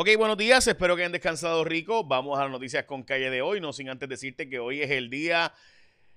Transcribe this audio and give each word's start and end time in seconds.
Ok, 0.00 0.10
buenos 0.16 0.38
días, 0.38 0.64
espero 0.68 0.94
que 0.94 1.02
hayan 1.02 1.10
descansado 1.10 1.64
rico. 1.64 2.04
Vamos 2.04 2.38
a 2.38 2.42
las 2.42 2.52
noticias 2.52 2.84
con 2.84 3.02
calle 3.02 3.30
de 3.30 3.42
hoy, 3.42 3.60
no 3.60 3.72
sin 3.72 3.88
antes 3.88 4.08
decirte 4.08 4.48
que 4.48 4.60
hoy 4.60 4.80
es 4.80 4.92
el 4.92 5.10
día 5.10 5.52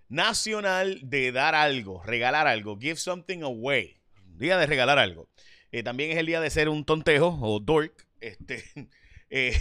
nacional 0.07 0.99
de 1.01 1.31
dar 1.31 1.55
algo, 1.55 2.03
regalar 2.03 2.45
algo, 2.45 2.77
give 2.77 2.97
something 2.97 3.41
away, 3.41 3.97
día 4.37 4.59
de 4.59 4.67
regalar 4.67 4.99
algo. 4.99 5.29
Eh, 5.71 5.81
también 5.81 6.11
es 6.11 6.17
el 6.17 6.27
día 6.27 6.39
de 6.39 6.51
ser 6.51 6.69
un 6.69 6.85
tontejo 6.85 7.39
o 7.41 7.59
dork, 7.59 8.05
este, 8.19 8.63
eh, 9.31 9.59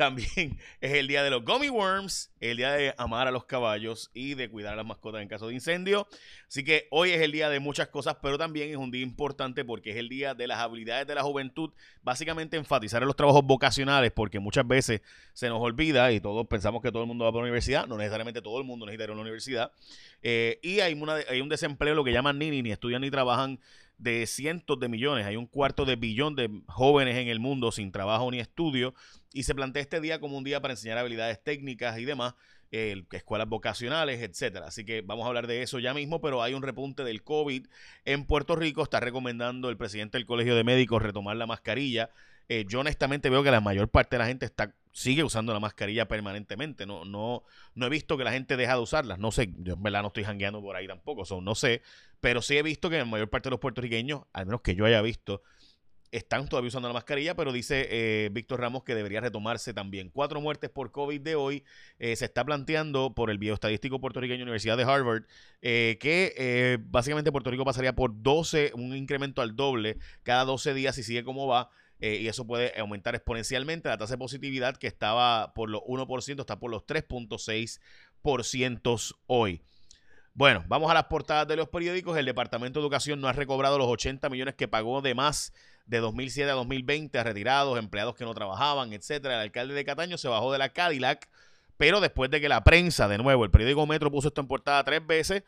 También 0.00 0.58
es 0.80 0.92
el 0.94 1.08
día 1.08 1.22
de 1.22 1.28
los 1.28 1.44
gummy 1.44 1.68
worms, 1.68 2.32
el 2.40 2.56
día 2.56 2.72
de 2.72 2.94
amar 2.96 3.28
a 3.28 3.30
los 3.30 3.44
caballos 3.44 4.10
y 4.14 4.32
de 4.32 4.48
cuidar 4.48 4.72
a 4.72 4.76
las 4.76 4.86
mascotas 4.86 5.20
en 5.20 5.28
caso 5.28 5.48
de 5.48 5.52
incendio. 5.52 6.08
Así 6.48 6.64
que 6.64 6.88
hoy 6.90 7.10
es 7.10 7.20
el 7.20 7.32
día 7.32 7.50
de 7.50 7.60
muchas 7.60 7.88
cosas, 7.88 8.16
pero 8.22 8.38
también 8.38 8.70
es 8.70 8.76
un 8.76 8.90
día 8.90 9.02
importante 9.02 9.62
porque 9.62 9.90
es 9.90 9.96
el 9.98 10.08
día 10.08 10.32
de 10.32 10.46
las 10.46 10.58
habilidades 10.58 11.06
de 11.06 11.14
la 11.14 11.22
juventud. 11.22 11.72
Básicamente 12.02 12.56
enfatizar 12.56 13.02
en 13.02 13.08
los 13.08 13.16
trabajos 13.16 13.44
vocacionales 13.44 14.10
porque 14.10 14.40
muchas 14.40 14.66
veces 14.66 15.02
se 15.34 15.50
nos 15.50 15.60
olvida 15.60 16.10
y 16.12 16.20
todos 16.20 16.46
pensamos 16.46 16.80
que 16.80 16.90
todo 16.90 17.02
el 17.02 17.06
mundo 17.06 17.26
va 17.26 17.32
para 17.32 17.42
la 17.42 17.48
universidad. 17.48 17.86
No 17.86 17.98
necesariamente 17.98 18.40
todo 18.40 18.56
el 18.58 18.64
mundo 18.64 18.86
necesita 18.86 19.04
ir 19.04 19.10
a 19.10 19.14
la 19.14 19.20
universidad. 19.20 19.72
Eh, 20.22 20.60
y 20.62 20.80
hay, 20.80 20.94
una, 20.94 21.16
hay 21.28 21.42
un 21.42 21.50
desempleo, 21.50 21.94
lo 21.94 22.04
que 22.04 22.12
llaman 22.12 22.38
ni, 22.38 22.62
ni 22.62 22.72
estudian 22.72 23.02
ni 23.02 23.10
trabajan 23.10 23.60
de 24.00 24.26
cientos 24.26 24.80
de 24.80 24.88
millones. 24.88 25.26
Hay 25.26 25.36
un 25.36 25.46
cuarto 25.46 25.84
de 25.84 25.96
billón 25.96 26.34
de 26.34 26.50
jóvenes 26.66 27.16
en 27.16 27.28
el 27.28 27.38
mundo 27.38 27.70
sin 27.70 27.92
trabajo 27.92 28.30
ni 28.30 28.40
estudio. 28.40 28.94
Y 29.32 29.42
se 29.42 29.54
plantea 29.54 29.82
este 29.82 30.00
día 30.00 30.20
como 30.20 30.38
un 30.38 30.44
día 30.44 30.60
para 30.60 30.72
enseñar 30.72 30.98
habilidades 30.98 31.42
técnicas 31.42 31.98
y 31.98 32.04
demás, 32.04 32.34
eh, 32.72 33.04
escuelas 33.12 33.48
vocacionales, 33.48 34.22
etcétera. 34.22 34.66
Así 34.66 34.84
que 34.84 35.02
vamos 35.02 35.24
a 35.24 35.28
hablar 35.28 35.46
de 35.46 35.62
eso 35.62 35.78
ya 35.78 35.92
mismo, 35.92 36.20
pero 36.20 36.42
hay 36.42 36.54
un 36.54 36.62
repunte 36.62 37.04
del 37.04 37.22
COVID 37.22 37.66
en 38.06 38.24
Puerto 38.24 38.56
Rico. 38.56 38.82
Está 38.82 39.00
recomendando 39.00 39.68
el 39.68 39.76
presidente 39.76 40.16
del 40.16 40.26
Colegio 40.26 40.56
de 40.56 40.64
Médicos 40.64 41.02
retomar 41.02 41.36
la 41.36 41.46
mascarilla. 41.46 42.10
Eh, 42.52 42.64
yo 42.68 42.80
honestamente 42.80 43.30
veo 43.30 43.44
que 43.44 43.50
la 43.52 43.60
mayor 43.60 43.88
parte 43.88 44.16
de 44.16 44.18
la 44.18 44.26
gente 44.26 44.44
está 44.44 44.74
sigue 44.90 45.22
usando 45.22 45.52
la 45.52 45.60
mascarilla 45.60 46.08
permanentemente. 46.08 46.84
No, 46.84 47.04
no, 47.04 47.44
no 47.76 47.86
he 47.86 47.88
visto 47.88 48.18
que 48.18 48.24
la 48.24 48.32
gente 48.32 48.56
deja 48.56 48.74
de 48.74 48.80
usarlas. 48.80 49.20
No 49.20 49.30
sé, 49.30 49.54
yo 49.58 49.74
en 49.74 49.82
verdad 49.84 50.02
no 50.02 50.08
estoy 50.08 50.24
jangueando 50.24 50.60
por 50.60 50.74
ahí 50.74 50.88
tampoco. 50.88 51.22
no 51.40 51.54
sé. 51.54 51.82
Pero 52.20 52.42
sí 52.42 52.58
he 52.58 52.64
visto 52.64 52.90
que 52.90 52.98
la 52.98 53.04
mayor 53.04 53.30
parte 53.30 53.48
de 53.48 53.50
los 53.52 53.60
puertorriqueños, 53.60 54.22
al 54.32 54.46
menos 54.46 54.62
que 54.62 54.74
yo 54.74 54.84
haya 54.84 55.00
visto, 55.00 55.44
están 56.10 56.48
todavía 56.48 56.66
usando 56.66 56.88
la 56.88 56.94
mascarilla, 56.94 57.36
pero 57.36 57.52
dice 57.52 57.86
eh, 57.88 58.30
Víctor 58.32 58.58
Ramos 58.58 58.82
que 58.82 58.96
debería 58.96 59.20
retomarse 59.20 59.72
también. 59.72 60.10
Cuatro 60.10 60.40
muertes 60.40 60.70
por 60.70 60.90
COVID 60.90 61.20
de 61.20 61.36
hoy 61.36 61.62
eh, 62.00 62.16
se 62.16 62.24
está 62.24 62.44
planteando 62.44 63.14
por 63.14 63.30
el 63.30 63.38
bioestadístico 63.38 64.00
puertorriqueño 64.00 64.42
Universidad 64.42 64.76
de 64.76 64.82
Harvard 64.82 65.22
que 65.60 66.80
básicamente 66.82 67.30
Puerto 67.30 67.52
Rico 67.52 67.64
pasaría 67.64 67.94
por 67.94 68.10
12, 68.20 68.72
un 68.74 68.96
incremento 68.96 69.40
al 69.40 69.54
doble 69.54 69.98
cada 70.24 70.44
12 70.44 70.74
días 70.74 70.96
si 70.96 71.04
sigue 71.04 71.22
como 71.22 71.46
va. 71.46 71.70
Eh, 72.00 72.20
y 72.22 72.28
eso 72.28 72.46
puede 72.46 72.72
aumentar 72.78 73.14
exponencialmente. 73.14 73.88
La 73.88 73.98
tasa 73.98 74.14
de 74.14 74.18
positividad 74.18 74.76
que 74.76 74.86
estaba 74.86 75.52
por 75.54 75.68
los 75.68 75.82
1% 75.82 76.40
está 76.40 76.58
por 76.58 76.70
los 76.70 76.86
3.6% 76.86 79.16
hoy. 79.26 79.60
Bueno, 80.32 80.64
vamos 80.68 80.90
a 80.90 80.94
las 80.94 81.04
portadas 81.04 81.46
de 81.48 81.56
los 81.56 81.68
periódicos. 81.68 82.16
El 82.16 82.24
Departamento 82.24 82.80
de 82.80 82.84
Educación 82.84 83.20
no 83.20 83.28
ha 83.28 83.32
recobrado 83.32 83.78
los 83.78 83.88
80 83.88 84.30
millones 84.30 84.54
que 84.54 84.68
pagó 84.68 85.02
de 85.02 85.14
más 85.14 85.52
de 85.86 85.98
2007 85.98 86.50
a 86.50 86.54
2020 86.54 87.18
a 87.18 87.24
retirados, 87.24 87.78
empleados 87.78 88.14
que 88.14 88.24
no 88.24 88.32
trabajaban, 88.32 88.92
etcétera. 88.92 89.34
El 89.34 89.40
alcalde 89.40 89.74
de 89.74 89.84
Cataño 89.84 90.16
se 90.16 90.28
bajó 90.28 90.52
de 90.52 90.58
la 90.58 90.68
Cadillac, 90.70 91.28
pero 91.76 92.00
después 92.00 92.30
de 92.30 92.40
que 92.40 92.48
la 92.48 92.62
prensa, 92.62 93.08
de 93.08 93.18
nuevo, 93.18 93.44
el 93.44 93.50
periódico 93.50 93.86
Metro 93.86 94.10
puso 94.10 94.28
esto 94.28 94.40
en 94.40 94.46
portada 94.46 94.84
tres 94.84 95.04
veces 95.04 95.42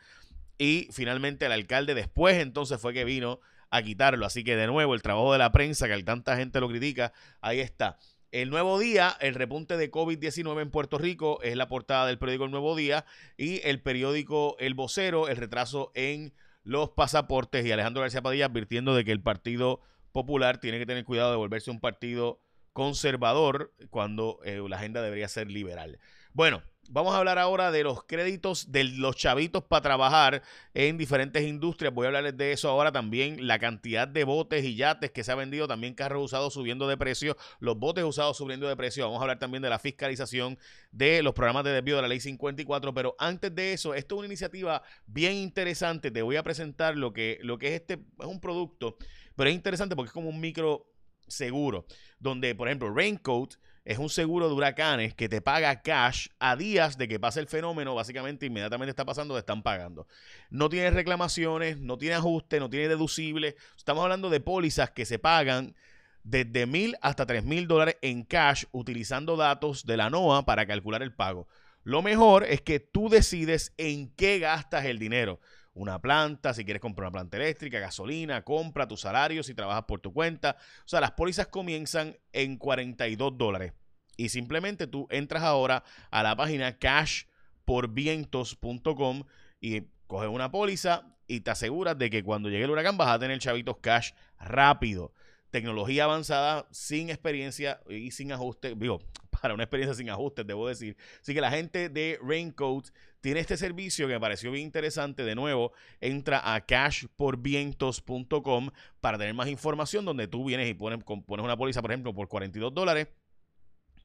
y 0.57 0.89
finalmente 0.91 1.45
el 1.45 1.53
alcalde 1.53 1.95
después 1.95 2.37
entonces 2.37 2.79
fue 2.79 2.93
que 2.93 3.05
vino 3.05 3.39
a 3.73 3.81
quitarlo. 3.81 4.25
Así 4.25 4.43
que 4.43 4.55
de 4.55 4.67
nuevo, 4.67 4.93
el 4.93 5.01
trabajo 5.01 5.33
de 5.33 5.39
la 5.39 5.51
prensa, 5.51 5.87
que 5.87 6.03
tanta 6.03 6.37
gente 6.37 6.59
lo 6.59 6.69
critica, 6.69 7.11
ahí 7.41 7.59
está. 7.59 7.97
El 8.31 8.51
Nuevo 8.51 8.77
Día, 8.79 9.17
el 9.19 9.33
repunte 9.33 9.77
de 9.77 9.91
COVID-19 9.91 10.61
en 10.61 10.69
Puerto 10.71 10.99
Rico, 10.99 11.41
es 11.41 11.55
la 11.55 11.67
portada 11.67 12.05
del 12.05 12.19
periódico 12.19 12.45
El 12.45 12.51
Nuevo 12.51 12.75
Día 12.75 13.05
y 13.35 13.61
el 13.67 13.81
periódico 13.81 14.55
El 14.59 14.75
Vocero, 14.75 15.27
el 15.27 15.37
retraso 15.37 15.91
en 15.95 16.33
los 16.63 16.89
pasaportes 16.91 17.65
y 17.65 17.71
Alejandro 17.71 18.01
García 18.01 18.21
Padilla 18.21 18.45
advirtiendo 18.45 18.95
de 18.95 19.03
que 19.03 19.11
el 19.11 19.21
Partido 19.21 19.81
Popular 20.11 20.59
tiene 20.59 20.77
que 20.77 20.85
tener 20.85 21.03
cuidado 21.03 21.31
de 21.31 21.37
volverse 21.37 21.71
un 21.71 21.79
partido 21.79 22.39
conservador 22.73 23.73
cuando 23.89 24.39
eh, 24.43 24.61
la 24.67 24.77
agenda 24.77 25.01
debería 25.01 25.27
ser 25.27 25.49
liberal. 25.49 25.99
Bueno, 26.33 26.63
Vamos 26.89 27.15
a 27.15 27.17
hablar 27.17 27.39
ahora 27.39 27.71
de 27.71 27.81
los 27.83 28.03
créditos 28.03 28.71
de 28.71 28.83
los 28.83 29.15
chavitos 29.15 29.63
para 29.63 29.81
trabajar 29.81 30.43
en 30.73 30.97
diferentes 30.97 31.41
industrias. 31.43 31.93
Voy 31.93 32.05
a 32.05 32.07
hablarles 32.09 32.35
de 32.35 32.51
eso 32.51 32.69
ahora 32.69 32.91
también. 32.91 33.47
La 33.47 33.57
cantidad 33.57 34.05
de 34.07 34.25
botes 34.25 34.65
y 34.65 34.75
yates 34.75 35.09
que 35.11 35.23
se 35.23 35.31
ha 35.31 35.35
vendido, 35.35 35.67
también 35.67 35.93
carros 35.95 36.25
usados 36.25 36.53
subiendo 36.53 36.87
de 36.87 36.97
precio, 36.97 37.37
los 37.59 37.79
botes 37.79 38.03
usados 38.03 38.35
subiendo 38.35 38.67
de 38.67 38.75
precio. 38.75 39.05
Vamos 39.05 39.19
a 39.19 39.23
hablar 39.23 39.39
también 39.39 39.63
de 39.63 39.69
la 39.69 39.79
fiscalización 39.79 40.59
de 40.91 41.23
los 41.23 41.33
programas 41.33 41.63
de 41.63 41.71
desvío 41.71 41.95
de 41.95 42.01
la 42.01 42.09
ley 42.09 42.19
54. 42.19 42.93
Pero 42.93 43.15
antes 43.17 43.55
de 43.55 43.73
eso, 43.73 43.93
esto 43.93 44.15
es 44.15 44.19
una 44.19 44.27
iniciativa 44.27 44.83
bien 45.07 45.33
interesante. 45.33 46.11
Te 46.11 46.21
voy 46.21 46.35
a 46.35 46.43
presentar 46.43 46.97
lo 46.97 47.13
que, 47.13 47.39
lo 47.43 47.57
que 47.57 47.69
es 47.69 47.81
este, 47.81 47.93
es 47.93 48.25
un 48.27 48.41
producto, 48.41 48.97
pero 49.35 49.49
es 49.49 49.55
interesante 49.55 49.95
porque 49.95 50.09
es 50.09 50.13
como 50.13 50.29
un 50.29 50.39
micro 50.39 50.85
seguro, 51.27 51.85
donde 52.19 52.53
por 52.55 52.67
ejemplo 52.67 52.93
Raincoat 52.93 53.55
es 53.85 53.97
un 53.97 54.09
seguro 54.09 54.47
de 54.47 54.53
huracanes 54.53 55.13
que 55.13 55.27
te 55.27 55.41
paga 55.41 55.81
cash 55.81 56.27
a 56.39 56.55
días 56.55 56.97
de 56.97 57.07
que 57.07 57.19
pase 57.19 57.39
el 57.39 57.47
fenómeno, 57.47 57.95
básicamente 57.95 58.45
inmediatamente 58.45 58.91
está 58.91 59.03
pasando, 59.03 59.33
te 59.33 59.41
están 59.41 59.61
pagando. 59.61 60.07
No 60.49 60.69
tiene 60.69 60.91
reclamaciones, 60.91 61.79
no 61.79 61.97
tiene 61.97 62.15
ajuste, 62.15 62.59
no 62.59 62.69
tiene 62.69 62.87
deducible. 62.87 63.55
Estamos 63.77 64.03
hablando 64.03 64.29
de 64.29 64.39
pólizas 64.39 64.91
que 64.91 65.05
se 65.05 65.19
pagan 65.19 65.75
desde 66.23 66.65
mil 66.65 66.95
hasta 67.01 67.25
tres 67.25 67.43
mil 67.43 67.67
dólares 67.67 67.97
en 68.01 68.23
cash 68.23 68.63
utilizando 68.71 69.35
datos 69.35 69.85
de 69.85 69.97
la 69.97 70.09
NOAA 70.09 70.45
para 70.45 70.65
calcular 70.65 71.03
el 71.03 71.13
pago. 71.13 71.49
Lo 71.83 72.01
mejor 72.01 72.45
es 72.45 72.61
que 72.61 72.79
tú 72.79 73.09
decides 73.09 73.73
en 73.77 74.09
qué 74.15 74.39
gastas 74.39 74.85
el 74.85 74.99
dinero 74.99 75.41
una 75.73 75.99
planta, 75.99 76.53
si 76.53 76.63
quieres 76.65 76.81
comprar 76.81 77.07
una 77.07 77.13
planta 77.13 77.37
eléctrica, 77.37 77.79
gasolina, 77.79 78.43
compra 78.43 78.87
tu 78.87 78.97
salario, 78.97 79.43
si 79.43 79.53
trabajas 79.53 79.83
por 79.85 79.99
tu 79.99 80.11
cuenta. 80.13 80.57
O 80.79 80.87
sea, 80.87 80.99
las 81.01 81.11
pólizas 81.11 81.47
comienzan 81.47 82.17
en 82.31 82.57
42 82.57 83.37
dólares. 83.37 83.73
Y 84.15 84.29
simplemente 84.29 84.87
tú 84.87 85.07
entras 85.09 85.43
ahora 85.43 85.83
a 86.11 86.21
la 86.21 86.35
página 86.35 86.77
cashporvientos.com 86.77 89.23
y 89.59 89.81
coges 90.05 90.29
una 90.29 90.51
póliza 90.51 91.07
y 91.27 91.39
te 91.41 91.51
aseguras 91.51 91.97
de 91.97 92.11
que 92.11 92.23
cuando 92.23 92.49
llegue 92.49 92.65
el 92.65 92.69
huracán 92.69 92.97
vas 92.97 93.09
a 93.09 93.17
tener 93.19 93.39
chavitos 93.39 93.77
cash 93.81 94.11
rápido. 94.39 95.13
Tecnología 95.49 96.03
avanzada, 96.03 96.67
sin 96.71 97.09
experiencia 97.09 97.79
y 97.89 98.11
sin 98.11 98.31
ajuste. 98.31 98.75
Digo, 98.75 98.99
para 99.41 99.55
una 99.55 99.63
experiencia 99.63 99.95
sin 99.95 100.09
ajustes, 100.09 100.45
debo 100.45 100.67
decir. 100.67 100.97
Así 101.21 101.33
que 101.33 101.41
la 101.41 101.51
gente 101.51 101.89
de 101.89 102.19
Raincoat 102.21 102.89
tiene 103.23 103.39
este 103.39 103.55
servicio 103.55 104.05
que 104.05 104.15
me 104.15 104.19
pareció 104.19 104.51
bien 104.51 104.65
interesante. 104.65 105.23
De 105.23 105.33
nuevo, 105.33 105.71
entra 106.01 106.53
a 106.53 106.65
cashporvientos.com 106.65 108.71
para 108.99 109.17
tener 109.17 109.33
más 109.33 109.47
información 109.47 110.03
donde 110.03 110.27
tú 110.27 110.43
vienes 110.43 110.69
y 110.69 110.73
pones, 110.73 110.99
una 111.27 111.55
póliza, 111.55 111.81
por 111.81 111.91
ejemplo, 111.91 112.13
por 112.13 112.27
42 112.27 112.73
dólares 112.73 113.07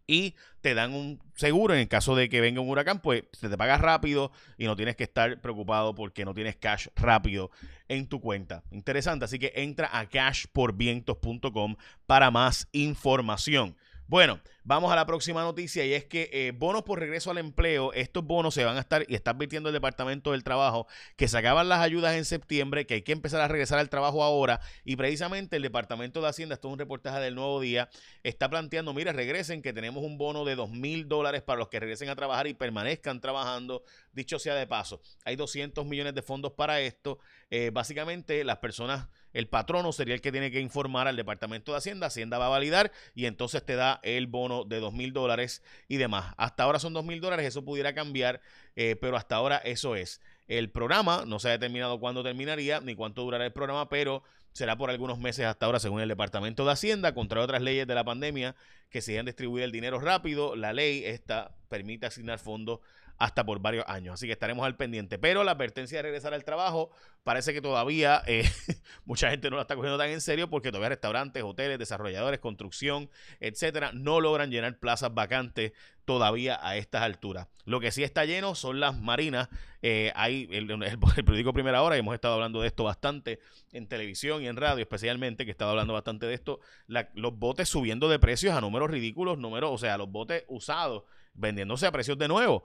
y 0.06 0.36
te 0.60 0.74
dan 0.74 0.94
un 0.94 1.20
seguro 1.34 1.74
en 1.74 1.80
el 1.80 1.88
caso 1.88 2.14
de 2.14 2.28
que 2.28 2.40
venga 2.40 2.60
un 2.60 2.70
huracán, 2.70 3.02
pues 3.02 3.24
se 3.32 3.48
te 3.48 3.58
paga 3.58 3.76
rápido 3.76 4.30
y 4.56 4.66
no 4.66 4.76
tienes 4.76 4.94
que 4.94 5.02
estar 5.02 5.40
preocupado 5.40 5.96
porque 5.96 6.24
no 6.24 6.32
tienes 6.32 6.54
cash 6.54 6.86
rápido 6.94 7.50
en 7.88 8.06
tu 8.06 8.20
cuenta. 8.20 8.62
Interesante, 8.70 9.24
así 9.24 9.40
que 9.40 9.52
entra 9.56 9.90
a 9.92 10.08
cashporvientos.com 10.08 11.74
para 12.06 12.30
más 12.30 12.68
información. 12.70 13.76
Bueno, 14.10 14.40
vamos 14.64 14.90
a 14.90 14.96
la 14.96 15.04
próxima 15.04 15.42
noticia 15.42 15.84
y 15.84 15.92
es 15.92 16.06
que 16.06 16.30
eh, 16.32 16.52
bonos 16.56 16.82
por 16.82 16.98
regreso 16.98 17.30
al 17.30 17.36
empleo, 17.36 17.92
estos 17.92 18.24
bonos 18.24 18.54
se 18.54 18.64
van 18.64 18.78
a 18.78 18.80
estar 18.80 19.04
y 19.06 19.14
está 19.14 19.32
advirtiendo 19.32 19.68
el 19.68 19.74
Departamento 19.74 20.32
del 20.32 20.44
Trabajo 20.44 20.86
que 21.16 21.28
se 21.28 21.36
acaban 21.36 21.68
las 21.68 21.80
ayudas 21.80 22.14
en 22.14 22.24
septiembre, 22.24 22.86
que 22.86 22.94
hay 22.94 23.02
que 23.02 23.12
empezar 23.12 23.42
a 23.42 23.48
regresar 23.48 23.78
al 23.78 23.90
trabajo 23.90 24.24
ahora 24.24 24.62
y 24.82 24.96
precisamente 24.96 25.56
el 25.56 25.62
Departamento 25.62 26.22
de 26.22 26.28
Hacienda, 26.28 26.54
esto 26.54 26.68
es 26.68 26.72
un 26.72 26.78
reportaje 26.78 27.20
del 27.20 27.34
nuevo 27.34 27.60
día, 27.60 27.90
está 28.22 28.48
planteando, 28.48 28.94
mira, 28.94 29.12
regresen 29.12 29.60
que 29.60 29.74
tenemos 29.74 30.02
un 30.02 30.16
bono 30.16 30.46
de 30.46 30.54
dos 30.54 30.70
mil 30.70 31.06
dólares 31.06 31.42
para 31.42 31.58
los 31.58 31.68
que 31.68 31.78
regresen 31.78 32.08
a 32.08 32.16
trabajar 32.16 32.46
y 32.46 32.54
permanezcan 32.54 33.20
trabajando, 33.20 33.84
dicho 34.14 34.38
sea 34.38 34.54
de 34.54 34.66
paso. 34.66 35.02
Hay 35.26 35.36
200 35.36 35.84
millones 35.84 36.14
de 36.14 36.22
fondos 36.22 36.52
para 36.52 36.80
esto. 36.80 37.18
Eh, 37.50 37.70
básicamente 37.74 38.42
las 38.42 38.56
personas 38.56 39.06
el 39.32 39.48
patrono 39.48 39.92
sería 39.92 40.14
el 40.14 40.20
que 40.20 40.32
tiene 40.32 40.50
que 40.50 40.60
informar 40.60 41.08
al 41.08 41.16
Departamento 41.16 41.72
de 41.72 41.78
Hacienda, 41.78 42.06
Hacienda 42.06 42.38
va 42.38 42.46
a 42.46 42.50
validar 42.50 42.92
y 43.14 43.26
entonces 43.26 43.64
te 43.64 43.76
da 43.76 44.00
el 44.02 44.26
bono 44.26 44.64
de 44.64 44.80
dos 44.80 44.92
mil 44.92 45.12
dólares 45.12 45.62
y 45.88 45.96
demás. 45.96 46.34
Hasta 46.36 46.64
ahora 46.64 46.78
son 46.78 46.94
dos 46.94 47.04
mil 47.04 47.20
dólares, 47.20 47.46
eso 47.46 47.64
pudiera 47.64 47.94
cambiar, 47.94 48.40
eh, 48.76 48.96
pero 49.00 49.16
hasta 49.16 49.36
ahora 49.36 49.58
eso 49.58 49.96
es. 49.96 50.20
El 50.46 50.70
programa 50.70 51.24
no 51.26 51.38
se 51.38 51.48
ha 51.48 51.52
determinado 51.52 52.00
cuándo 52.00 52.22
terminaría 52.22 52.80
ni 52.80 52.94
cuánto 52.94 53.22
durará 53.22 53.44
el 53.44 53.52
programa, 53.52 53.88
pero 53.88 54.22
será 54.52 54.76
por 54.76 54.90
algunos 54.90 55.18
meses 55.18 55.44
hasta 55.44 55.66
ahora, 55.66 55.78
según 55.78 56.00
el 56.00 56.08
Departamento 56.08 56.64
de 56.64 56.72
Hacienda, 56.72 57.14
contra 57.14 57.40
otras 57.40 57.62
leyes 57.62 57.86
de 57.86 57.94
la 57.94 58.04
pandemia 58.04 58.56
que 58.90 59.02
se 59.02 59.18
han 59.18 59.26
distribuir 59.26 59.64
el 59.64 59.72
dinero 59.72 60.00
rápido. 60.00 60.56
La 60.56 60.72
ley 60.72 61.04
esta 61.04 61.54
permite 61.68 62.06
asignar 62.06 62.38
fondos 62.38 62.80
hasta 63.18 63.44
por 63.44 63.60
varios 63.60 63.84
años. 63.88 64.14
Así 64.14 64.26
que 64.26 64.32
estaremos 64.32 64.64
al 64.64 64.76
pendiente. 64.76 65.18
Pero 65.18 65.44
la 65.44 65.52
advertencia 65.52 65.98
de 65.98 66.02
regresar 66.02 66.34
al 66.34 66.44
trabajo 66.44 66.90
parece 67.24 67.52
que 67.52 67.60
todavía 67.60 68.22
eh, 68.26 68.48
mucha 69.04 69.30
gente 69.30 69.50
no 69.50 69.56
la 69.56 69.62
está 69.62 69.74
cogiendo 69.74 69.98
tan 69.98 70.10
en 70.10 70.20
serio 70.20 70.48
porque 70.48 70.70
todavía 70.70 70.90
restaurantes, 70.90 71.42
hoteles, 71.42 71.78
desarrolladores, 71.78 72.40
construcción, 72.40 73.10
etcétera, 73.40 73.90
no 73.92 74.20
logran 74.20 74.50
llenar 74.50 74.78
plazas 74.78 75.12
vacantes 75.12 75.72
todavía 76.04 76.58
a 76.62 76.78
estas 76.78 77.02
alturas. 77.02 77.48
Lo 77.66 77.80
que 77.80 77.90
sí 77.90 78.02
está 78.02 78.24
lleno 78.24 78.54
son 78.54 78.80
las 78.80 78.98
marinas. 78.98 79.50
Eh, 79.82 80.10
hay 80.14 80.48
el, 80.50 80.66
periódico 81.26 81.52
Primera 81.52 81.82
Hora, 81.82 81.96
y 81.96 82.00
hemos 82.00 82.14
estado 82.14 82.32
hablando 82.32 82.62
de 82.62 82.68
esto 82.68 82.84
bastante 82.84 83.40
en 83.72 83.86
televisión 83.88 84.42
y 84.42 84.48
en 84.48 84.56
radio, 84.56 84.80
especialmente, 84.80 85.44
que 85.44 85.50
he 85.50 85.52
estado 85.52 85.72
hablando 85.72 85.92
bastante 85.92 86.24
de 86.24 86.32
esto. 86.32 86.60
los 86.86 87.38
botes 87.38 87.68
subiendo 87.68 88.08
de 88.08 88.18
precios 88.18 88.54
a 88.54 88.62
números 88.62 88.90
ridículos, 88.90 89.36
números, 89.36 89.70
o 89.70 89.76
sea, 89.76 89.98
los 89.98 90.10
botes 90.10 90.44
usados 90.48 91.02
vendiéndose 91.34 91.86
a 91.86 91.92
precios 91.92 92.16
de 92.16 92.28
nuevo. 92.28 92.64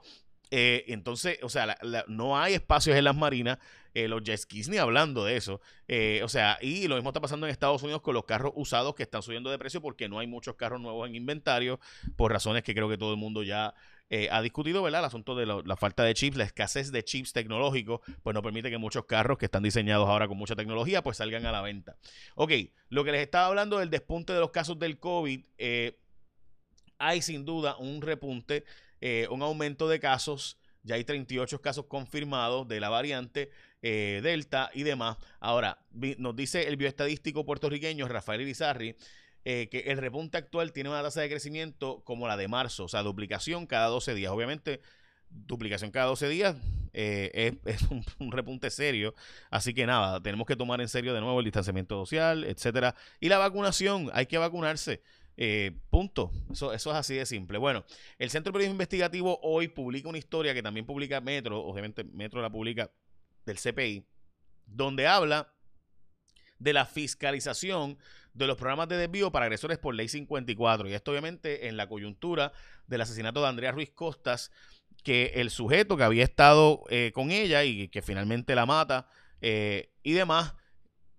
Eh, 0.56 0.84
entonces, 0.92 1.40
o 1.42 1.48
sea, 1.48 1.76
no 2.06 2.38
hay 2.38 2.54
espacios 2.54 2.96
en 2.96 3.02
las 3.02 3.16
marinas, 3.16 3.58
eh, 3.92 4.06
los 4.06 4.22
jet 4.22 4.38
skis 4.38 4.68
ni 4.68 4.76
hablando 4.76 5.24
de 5.24 5.36
eso. 5.36 5.60
Eh, 5.88 6.20
o 6.22 6.28
sea, 6.28 6.58
y 6.60 6.86
lo 6.86 6.94
mismo 6.94 7.10
está 7.10 7.20
pasando 7.20 7.44
en 7.44 7.50
Estados 7.50 7.82
Unidos 7.82 8.02
con 8.02 8.14
los 8.14 8.24
carros 8.24 8.52
usados 8.54 8.94
que 8.94 9.02
están 9.02 9.20
subiendo 9.20 9.50
de 9.50 9.58
precio 9.58 9.82
porque 9.82 10.08
no 10.08 10.20
hay 10.20 10.28
muchos 10.28 10.54
carros 10.54 10.80
nuevos 10.80 11.08
en 11.08 11.16
inventario, 11.16 11.80
por 12.14 12.30
razones 12.30 12.62
que 12.62 12.72
creo 12.72 12.88
que 12.88 12.96
todo 12.96 13.10
el 13.10 13.16
mundo 13.16 13.42
ya 13.42 13.74
ha 14.30 14.42
discutido, 14.42 14.80
¿verdad? 14.80 15.00
El 15.00 15.06
asunto 15.06 15.34
de 15.34 15.44
la 15.44 15.76
falta 15.76 16.04
de 16.04 16.14
chips, 16.14 16.36
la 16.36 16.44
escasez 16.44 16.92
de 16.92 17.02
chips 17.02 17.32
tecnológicos, 17.32 18.00
pues 18.22 18.32
no 18.32 18.40
permite 18.40 18.70
que 18.70 18.78
muchos 18.78 19.06
carros 19.06 19.38
que 19.38 19.46
están 19.46 19.64
diseñados 19.64 20.08
ahora 20.08 20.28
con 20.28 20.38
mucha 20.38 20.54
tecnología, 20.54 21.02
pues 21.02 21.16
salgan 21.16 21.46
a 21.46 21.50
la 21.50 21.62
venta. 21.62 21.96
Ok, 22.36 22.52
lo 22.90 23.02
que 23.02 23.10
les 23.10 23.22
estaba 23.22 23.46
hablando 23.46 23.80
del 23.80 23.90
despunte 23.90 24.32
de 24.32 24.38
los 24.38 24.52
casos 24.52 24.78
del 24.78 25.00
COVID, 25.00 25.40
hay 26.98 27.22
sin 27.22 27.44
duda 27.44 27.76
un 27.76 28.02
repunte 28.02 28.64
eh, 29.06 29.28
un 29.30 29.42
aumento 29.42 29.86
de 29.86 30.00
casos. 30.00 30.56
Ya 30.82 30.94
hay 30.94 31.04
38 31.04 31.60
casos 31.60 31.84
confirmados 31.88 32.66
de 32.66 32.80
la 32.80 32.88
variante 32.88 33.50
eh, 33.82 34.20
Delta 34.22 34.70
y 34.72 34.82
demás. 34.82 35.18
Ahora, 35.40 35.78
nos 36.16 36.34
dice 36.34 36.68
el 36.68 36.78
bioestadístico 36.78 37.44
puertorriqueño 37.44 38.08
Rafael 38.08 38.40
Irizarri 38.40 38.96
eh, 39.44 39.68
que 39.70 39.80
el 39.90 39.98
repunte 39.98 40.38
actual 40.38 40.72
tiene 40.72 40.88
una 40.88 41.02
tasa 41.02 41.20
de 41.20 41.28
crecimiento 41.28 42.02
como 42.04 42.26
la 42.26 42.38
de 42.38 42.48
marzo, 42.48 42.84
o 42.84 42.88
sea, 42.88 43.02
duplicación 43.02 43.66
cada 43.66 43.88
12 43.88 44.14
días. 44.14 44.32
Obviamente, 44.32 44.80
duplicación 45.28 45.90
cada 45.90 46.06
12 46.06 46.28
días 46.30 46.56
es, 46.94 47.52
un, 48.20 48.32
repunte 48.32 48.70
serio. 48.70 49.14
Así 49.50 49.74
que 49.74 49.84
nada, 49.84 50.22
tenemos 50.22 50.46
que 50.46 50.56
tomar 50.56 50.80
en 50.80 50.88
serio 50.88 51.12
de 51.12 51.20
nuevo 51.20 51.40
el 51.40 51.44
distanciamiento 51.44 51.94
social, 52.00 52.44
etcétera. 52.44 52.94
Y 53.20 53.28
la 53.28 53.36
vacunación, 53.36 54.10
hay 54.14 54.24
que 54.24 54.38
vacunarse. 54.38 55.02
Eh, 55.36 55.72
punto. 55.90 56.30
Eso, 56.50 56.72
eso 56.72 56.90
es 56.90 56.96
así 56.96 57.14
de 57.14 57.26
simple. 57.26 57.58
Bueno, 57.58 57.84
el 58.18 58.30
Centro 58.30 58.50
de 58.50 58.54
Periodismo 58.54 58.74
Investigativo 58.74 59.38
hoy 59.42 59.68
publica 59.68 60.08
una 60.08 60.18
historia 60.18 60.54
que 60.54 60.62
también 60.62 60.86
publica 60.86 61.20
Metro, 61.20 61.60
obviamente 61.60 62.04
Metro 62.04 62.40
la 62.40 62.50
publica 62.50 62.90
del 63.44 63.58
CPI, 63.58 64.06
donde 64.66 65.06
habla 65.06 65.52
de 66.58 66.72
la 66.72 66.86
fiscalización 66.86 67.98
de 68.32 68.46
los 68.46 68.56
programas 68.56 68.88
de 68.88 68.96
desvío 68.96 69.30
para 69.30 69.46
agresores 69.46 69.78
por 69.78 69.94
ley 69.94 70.08
54. 70.08 70.88
Y 70.88 70.94
esto 70.94 71.10
obviamente 71.10 71.68
en 71.68 71.76
la 71.76 71.88
coyuntura 71.88 72.52
del 72.86 73.00
asesinato 73.00 73.40
de 73.42 73.48
Andrea 73.48 73.72
Ruiz 73.72 73.90
Costas, 73.90 74.50
que 75.02 75.32
el 75.36 75.50
sujeto 75.50 75.96
que 75.96 76.04
había 76.04 76.24
estado 76.24 76.84
eh, 76.88 77.12
con 77.14 77.30
ella 77.30 77.64
y 77.64 77.88
que 77.88 78.02
finalmente 78.02 78.54
la 78.54 78.66
mata 78.66 79.08
eh, 79.40 79.90
y 80.02 80.12
demás, 80.12 80.54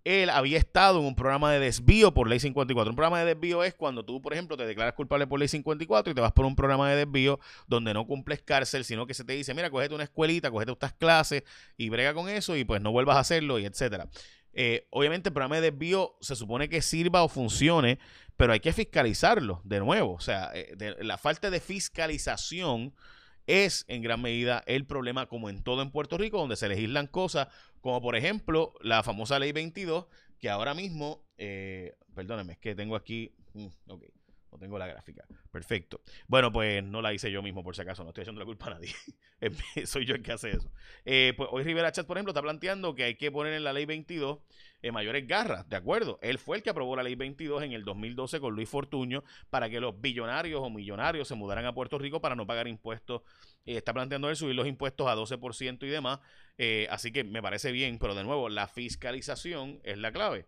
él 0.06 0.30
había 0.30 0.60
estado 0.60 1.00
en 1.00 1.06
un 1.06 1.16
programa 1.16 1.52
de 1.52 1.60
desvío 1.60 2.14
por 2.14 2.30
ley 2.30 2.40
54. 2.40 2.92
Un 2.92 2.96
programa 2.96 3.20
de 3.20 3.26
desvío 3.26 3.64
es 3.64 3.74
cuando 3.74 4.06
tú, 4.06 4.22
por 4.22 4.34
ejemplo, 4.34 4.56
te 4.56 4.66
declaras 4.66 4.94
culpable 4.94 5.26
por 5.26 5.40
ley 5.40 5.48
54 5.48 6.12
y 6.12 6.16
te 6.16 6.22
vas 6.22 6.32
por 6.32 6.46
un 6.46 6.56
programa 6.56 6.90
de 6.90 6.96
desvío 6.96 7.40
donde 7.68 7.94
no 7.94 8.06
cumples 8.06 8.42
cárcel, 8.44 8.86
sino 8.86 9.08
que 9.08 9.16
se 9.16 9.24
te 9.24 9.34
dice, 9.34 9.56
mira, 9.56 9.72
cógete 9.72 9.96
una 9.96 10.04
escuelita, 10.04 10.52
cógete 10.52 10.72
estas 10.72 10.94
clases 10.94 11.44
y 11.76 11.90
brega 11.90 12.14
con 12.14 12.30
eso 12.30 12.56
y 12.56 12.64
pues 12.64 12.82
no 12.82 12.92
vuelvas 12.92 13.18
a 13.18 13.22
hacerlo 13.22 13.58
y 13.58 13.66
etcétera. 13.66 14.08
Eh, 14.54 14.88
obviamente 14.92 15.30
el 15.30 15.34
programa 15.34 15.56
de 15.56 15.72
desvío 15.72 16.16
se 16.22 16.36
supone 16.36 16.70
que 16.70 16.84
sirva 16.84 17.24
o 17.24 17.28
funcione, 17.28 17.98
pero 18.38 18.54
hay 18.54 18.60
que 18.60 18.74
fiscalizarlo 18.74 19.62
de 19.64 19.80
nuevo. 19.80 20.14
O 20.14 20.22
sea, 20.22 20.52
eh, 20.54 20.96
la 21.00 21.18
falta 21.18 21.50
de 21.50 21.60
fiscalización 21.60 22.94
es 23.48 23.86
en 23.88 24.02
gran 24.02 24.22
medida 24.22 24.64
el 24.66 24.86
problema 24.86 25.28
como 25.28 25.50
en 25.50 25.62
todo 25.64 25.82
en 25.82 25.92
Puerto 25.92 26.18
Rico, 26.18 26.38
donde 26.38 26.56
se 26.56 26.70
legislan 26.70 27.08
cosas 27.08 27.48
como 27.86 28.02
por 28.02 28.16
ejemplo 28.16 28.74
la 28.82 29.04
famosa 29.04 29.38
ley 29.38 29.52
22, 29.52 30.08
que 30.40 30.50
ahora 30.50 30.74
mismo, 30.74 31.22
eh, 31.38 31.94
perdónenme, 32.16 32.54
es 32.54 32.58
que 32.58 32.74
tengo 32.74 32.96
aquí, 32.96 33.36
mm, 33.54 33.68
no 34.56 34.60
tengo 34.60 34.80
la 34.80 34.88
gráfica, 34.88 35.26
perfecto. 35.52 36.02
Bueno, 36.28 36.52
pues 36.52 36.82
no 36.84 37.02
la 37.02 37.14
hice 37.14 37.30
yo 37.30 37.42
mismo 37.42 37.64
por 37.64 37.76
si 37.76 37.82
acaso, 37.82 38.04
no 38.04 38.10
estoy 38.10 38.24
echando 38.24 38.40
la 38.40 38.46
culpa 38.46 38.68
a 38.68 38.70
nadie, 38.76 38.94
soy 39.86 40.06
yo 40.06 40.16
el 40.16 40.24
que 40.24 40.32
hace 40.32 40.52
eso. 40.52 40.72
Eh, 41.04 41.34
pues 41.36 41.50
hoy 41.52 41.64
Rivera 41.64 41.92
Chat, 41.92 42.08
por 42.08 42.18
ejemplo, 42.18 42.32
está 42.32 42.42
planteando 42.42 42.96
que 42.96 43.04
hay 43.04 43.16
que 43.16 43.32
poner 43.32 43.54
en 43.54 43.64
la 43.64 43.74
ley 43.74 43.86
22 43.86 44.40
eh, 44.82 44.92
mayores 44.92 45.28
garras, 45.28 45.68
¿de 45.68 45.76
acuerdo? 45.76 46.20
Él 46.22 46.38
fue 46.38 46.58
el 46.58 46.64
que 46.64 46.70
aprobó 46.70 46.96
la 46.96 47.02
ley 47.02 47.16
22 47.16 47.64
en 47.64 47.72
el 47.72 47.84
2012 47.84 48.40
con 48.40 48.54
Luis 48.54 48.70
Fortuño 48.70 49.24
para 49.50 49.70
que 49.70 49.80
los 49.80 50.00
billonarios 50.00 50.62
o 50.62 50.70
millonarios 50.70 51.28
se 51.28 51.34
mudaran 51.34 51.66
a 51.66 51.74
Puerto 51.74 51.98
Rico 51.98 52.22
para 52.22 52.36
no 52.36 52.46
pagar 52.46 52.68
impuestos. 52.68 53.24
Eh, 53.66 53.78
está 53.78 53.94
planteando 53.94 54.30
él 54.30 54.36
subir 54.36 54.56
los 54.56 54.68
impuestos 54.68 55.08
a 55.08 55.16
12% 55.16 55.84
y 55.84 55.90
demás. 55.90 56.20
Eh, 56.60 56.88
así 56.92 57.12
que 57.12 57.24
me 57.24 57.42
parece 57.42 57.72
bien, 57.72 57.98
pero 57.98 58.14
de 58.14 58.24
nuevo, 58.24 58.48
la 58.48 58.68
fiscalización 58.68 59.80
es 59.84 59.98
la 59.98 60.12
clave. 60.12 60.46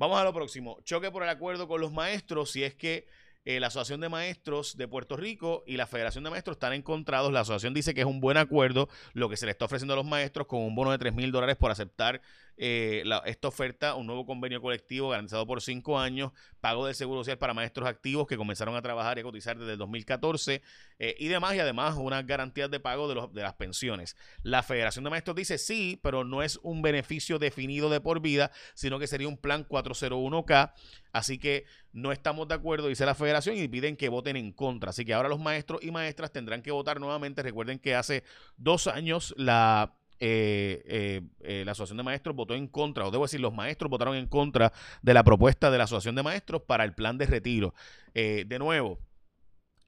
Vamos 0.00 0.18
a 0.18 0.24
lo 0.24 0.32
próximo. 0.32 0.78
Choque 0.82 1.10
por 1.10 1.22
el 1.22 1.28
acuerdo 1.28 1.68
con 1.68 1.78
los 1.78 1.92
maestros 1.92 2.52
si 2.52 2.64
es 2.64 2.74
que 2.74 3.06
eh, 3.44 3.60
la 3.60 3.66
Asociación 3.66 4.00
de 4.00 4.08
Maestros 4.08 4.78
de 4.78 4.88
Puerto 4.88 5.14
Rico 5.14 5.62
y 5.66 5.76
la 5.76 5.86
Federación 5.86 6.24
de 6.24 6.30
Maestros 6.30 6.54
están 6.54 6.72
encontrados. 6.72 7.30
La 7.30 7.40
asociación 7.40 7.74
dice 7.74 7.92
que 7.92 8.00
es 8.00 8.06
un 8.06 8.18
buen 8.18 8.38
acuerdo 8.38 8.88
lo 9.12 9.28
que 9.28 9.36
se 9.36 9.44
le 9.44 9.52
está 9.52 9.66
ofreciendo 9.66 9.92
a 9.92 9.96
los 9.96 10.06
maestros 10.06 10.46
con 10.46 10.60
un 10.60 10.74
bono 10.74 10.90
de 10.90 10.96
3 10.96 11.12
mil 11.12 11.30
dólares 11.30 11.56
por 11.56 11.70
aceptar 11.70 12.22
eh, 12.62 13.02
esta 13.24 13.48
oferta, 13.48 13.94
un 13.94 14.06
nuevo 14.06 14.26
convenio 14.26 14.60
colectivo 14.60 15.08
garantizado 15.08 15.46
por 15.46 15.62
cinco 15.62 15.98
años, 15.98 16.32
pago 16.60 16.86
de 16.86 16.92
seguro 16.92 17.20
social 17.20 17.38
para 17.38 17.54
maestros 17.54 17.88
activos 17.88 18.26
que 18.26 18.36
comenzaron 18.36 18.76
a 18.76 18.82
trabajar 18.82 19.16
y 19.16 19.20
a 19.20 19.24
cotizar 19.24 19.58
desde 19.58 19.72
el 19.72 19.78
2014 19.78 20.60
eh, 20.98 21.14
y 21.18 21.28
demás, 21.28 21.54
y 21.54 21.58
además 21.58 21.96
unas 21.96 22.26
garantías 22.26 22.70
de 22.70 22.78
pago 22.78 23.08
de, 23.08 23.14
los, 23.14 23.32
de 23.32 23.40
las 23.40 23.54
pensiones. 23.54 24.14
La 24.42 24.62
Federación 24.62 25.04
de 25.04 25.10
Maestros 25.10 25.36
dice 25.36 25.56
sí, 25.56 25.98
pero 26.02 26.22
no 26.22 26.42
es 26.42 26.60
un 26.62 26.82
beneficio 26.82 27.38
definido 27.38 27.88
de 27.88 28.02
por 28.02 28.20
vida, 28.20 28.50
sino 28.74 28.98
que 28.98 29.06
sería 29.06 29.26
un 29.26 29.38
plan 29.38 29.66
401k. 29.66 30.74
Así 31.14 31.38
que 31.38 31.64
no 31.94 32.12
estamos 32.12 32.46
de 32.46 32.56
acuerdo, 32.56 32.88
dice 32.88 33.06
la 33.06 33.14
federación, 33.14 33.56
y 33.56 33.68
piden 33.68 33.96
que 33.96 34.10
voten 34.10 34.36
en 34.36 34.52
contra. 34.52 34.90
Así 34.90 35.06
que 35.06 35.14
ahora 35.14 35.30
los 35.30 35.40
maestros 35.40 35.82
y 35.82 35.90
maestras 35.90 36.30
tendrán 36.30 36.60
que 36.60 36.72
votar 36.72 37.00
nuevamente. 37.00 37.42
Recuerden 37.42 37.78
que 37.78 37.94
hace 37.94 38.22
dos 38.58 38.86
años 38.86 39.32
la 39.38 39.94
eh, 40.22 40.82
eh, 40.84 41.22
eh, 41.40 41.62
la 41.64 41.72
Asociación 41.72 41.96
de 41.96 42.02
Maestros 42.02 42.36
votó 42.36 42.54
en 42.54 42.68
contra, 42.68 43.06
o 43.06 43.10
debo 43.10 43.24
decir, 43.24 43.40
los 43.40 43.54
maestros 43.54 43.90
votaron 43.90 44.14
en 44.14 44.26
contra 44.26 44.70
de 45.00 45.14
la 45.14 45.24
propuesta 45.24 45.70
de 45.70 45.78
la 45.78 45.84
Asociación 45.84 46.14
de 46.14 46.22
Maestros 46.22 46.62
para 46.62 46.84
el 46.84 46.92
plan 46.92 47.16
de 47.16 47.26
retiro. 47.26 47.74
de 48.12 48.58
nuevo, 48.58 48.98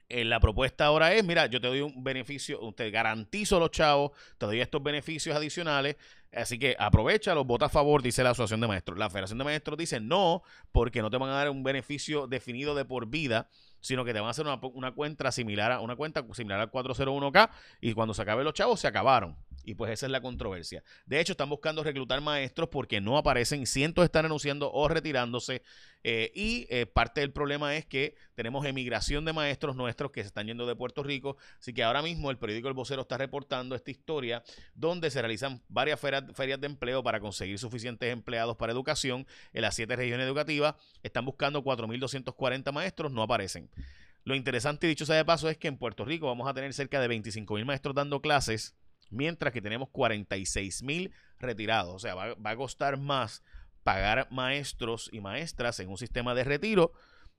la 0.08 0.40
propuesta 0.40 0.86
ahora 0.86 1.12
es, 1.14 1.24
mira, 1.24 1.46
yo 1.46 1.60
te 1.60 1.68
doy 1.68 1.80
un 1.82 2.02
beneficio, 2.02 2.58
te 2.74 2.90
garantizo 2.90 3.58
los 3.58 3.70
chavos, 3.70 4.12
te 4.38 4.46
doy 4.46 4.60
estos 4.60 4.82
beneficios 4.82 5.36
adicionales, 5.36 5.96
así 6.32 6.58
que 6.58 6.76
aprovechalo, 6.78 7.44
vota 7.44 7.66
a 7.66 7.68
favor, 7.68 8.02
dice 8.02 8.22
la 8.22 8.30
Asociación 8.30 8.60
de 8.60 8.68
Maestros. 8.68 8.98
La 8.98 9.10
Federación 9.10 9.38
de 9.38 9.44
Maestros 9.44 9.76
dice 9.76 10.00
no, 10.00 10.42
porque 10.70 11.02
no 11.02 11.10
te 11.10 11.18
van 11.18 11.30
a 11.30 11.34
dar 11.34 11.50
un 11.50 11.62
beneficio 11.62 12.26
definido 12.26 12.74
de 12.74 12.86
por 12.86 13.06
vida, 13.06 13.48
sino 13.80 14.04
que 14.04 14.14
te 14.14 14.20
van 14.20 14.28
a 14.28 14.30
hacer 14.30 14.46
una, 14.46 14.58
una 14.62 14.92
cuenta 14.92 15.30
similar 15.30 15.72
a 15.72 15.80
una 15.80 15.96
cuenta 15.96 16.24
similar 16.32 16.60
al 16.60 16.70
401k 16.70 17.50
y 17.80 17.92
cuando 17.92 18.14
se 18.14 18.22
acaben 18.22 18.44
los 18.44 18.54
chavos 18.54 18.80
se 18.80 18.86
acabaron. 18.86 19.36
Y 19.64 19.74
pues 19.74 19.92
esa 19.92 20.06
es 20.06 20.12
la 20.12 20.20
controversia. 20.20 20.82
De 21.06 21.20
hecho, 21.20 21.32
están 21.32 21.48
buscando 21.48 21.82
reclutar 21.82 22.20
maestros 22.20 22.68
porque 22.68 23.00
no 23.00 23.16
aparecen, 23.16 23.66
cientos 23.66 24.04
están 24.04 24.26
anunciando 24.26 24.72
o 24.72 24.88
retirándose. 24.88 25.62
Eh, 26.04 26.32
y 26.34 26.66
eh, 26.68 26.86
parte 26.86 27.20
del 27.20 27.32
problema 27.32 27.76
es 27.76 27.86
que 27.86 28.16
tenemos 28.34 28.66
emigración 28.66 29.24
de 29.24 29.32
maestros 29.32 29.76
nuestros 29.76 30.10
que 30.10 30.22
se 30.22 30.26
están 30.26 30.46
yendo 30.46 30.66
de 30.66 30.74
Puerto 30.74 31.02
Rico. 31.02 31.36
Así 31.60 31.72
que 31.72 31.84
ahora 31.84 32.02
mismo 32.02 32.30
el 32.30 32.38
periódico 32.38 32.68
El 32.68 32.74
Vocero 32.74 33.02
está 33.02 33.18
reportando 33.18 33.76
esta 33.76 33.90
historia 33.90 34.42
donde 34.74 35.10
se 35.10 35.20
realizan 35.20 35.62
varias 35.68 36.00
ferias, 36.00 36.60
de 36.60 36.66
empleo 36.66 37.02
para 37.02 37.20
conseguir 37.20 37.58
suficientes 37.58 38.12
empleados 38.12 38.56
para 38.56 38.72
educación 38.72 39.26
en 39.52 39.62
las 39.62 39.76
siete 39.76 39.94
regiones 39.96 40.26
educativas. 40.26 40.74
Están 41.02 41.24
buscando 41.24 41.62
4.240 41.62 42.72
maestros, 42.72 43.12
no 43.12 43.22
aparecen. 43.22 43.70
Lo 44.24 44.34
interesante, 44.34 44.86
dicho 44.86 45.04
sea 45.04 45.16
de 45.16 45.24
paso, 45.24 45.48
es 45.48 45.56
que 45.56 45.68
en 45.68 45.76
Puerto 45.76 46.04
Rico 46.04 46.26
vamos 46.26 46.48
a 46.48 46.54
tener 46.54 46.72
cerca 46.74 47.00
de 47.00 47.08
25.000 47.08 47.64
maestros 47.64 47.94
dando 47.94 48.20
clases 48.20 48.76
mientras 49.12 49.52
que 49.52 49.62
tenemos 49.62 49.88
46 49.90 50.82
mil 50.82 51.12
retirados. 51.38 51.94
O 51.94 51.98
sea, 51.98 52.14
va, 52.14 52.34
a 52.42 52.56
costar 52.56 52.98
más 52.98 53.42
pagar 53.82 54.28
maestros 54.30 55.08
y 55.12 55.20
maestras 55.20 55.80
en 55.80 55.88
un 55.88 55.98
sistema 55.98 56.34
de 56.34 56.44
retiro 56.44 56.92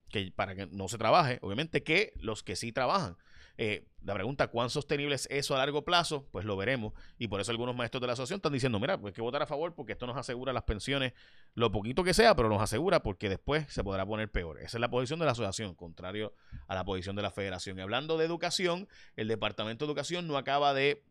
que 0.10 0.32
para 0.36 0.56
que 0.56 0.68
no 0.68 0.88
se 0.88 0.98
trabaje, 0.98 1.40
obviamente, 1.42 1.84
que 1.84 2.14
los 2.18 2.44
que 2.44 2.56
sí 2.56 2.72
trabajan. 2.72 3.18
Eh, 3.58 3.86
la 4.04 4.16
pregunta, 4.16 4.48
¿cuán 4.48 4.70
sostenible 4.70 5.16
es 5.16 5.28
eso 5.30 5.54
a 5.56 5.60
largo 5.60 5.86
plazo? 5.86 6.28
Pues 6.32 6.44
lo 6.44 6.58
veremos. 6.58 6.94
Y 7.18 7.28
por 7.28 7.40
eso 7.40 7.52
algunos 7.52 7.76
maestros 7.76 8.02
de 8.02 8.08
la 8.08 8.14
asociación 8.14 8.38
están 8.38 8.52
diciendo, 8.52 8.80
mira, 8.80 9.00
pues 9.00 9.12
hay 9.12 9.16
que 9.16 9.22
votar 9.22 9.42
a 9.42 9.46
favor 9.46 9.76
porque 9.76 9.94
esto 9.94 10.08
nos 10.08 10.18
asegura 10.18 10.54
las 10.54 10.64
pensiones, 10.64 11.14
lo 11.54 11.72
poquito 11.72 12.04
que 12.04 12.14
sea, 12.14 12.36
pero 12.36 12.50
nos 12.50 12.62
asegura 12.62 13.02
porque 13.02 13.30
después 13.30 13.72
se 13.72 13.84
podrá 13.84 14.06
poner 14.06 14.30
peor. 14.32 14.58
Esa 14.58 14.78
es 14.78 14.82
la 14.82 14.90
posición 14.90 15.20
de 15.20 15.26
la 15.26 15.32
asociación, 15.32 15.76
contrario 15.76 16.34
a 16.68 16.76
la 16.76 16.84
posición 16.84 17.16
de 17.16 17.22
la 17.22 17.32
federación. 17.32 17.78
Y 17.78 17.82
hablando 17.82 18.18
de 18.18 18.26
educación, 18.26 18.88
el 19.16 19.28
Departamento 19.28 19.86
de 19.86 19.92
Educación 19.92 20.28
no 20.28 20.38
acaba 20.38 20.74
de 20.74 21.04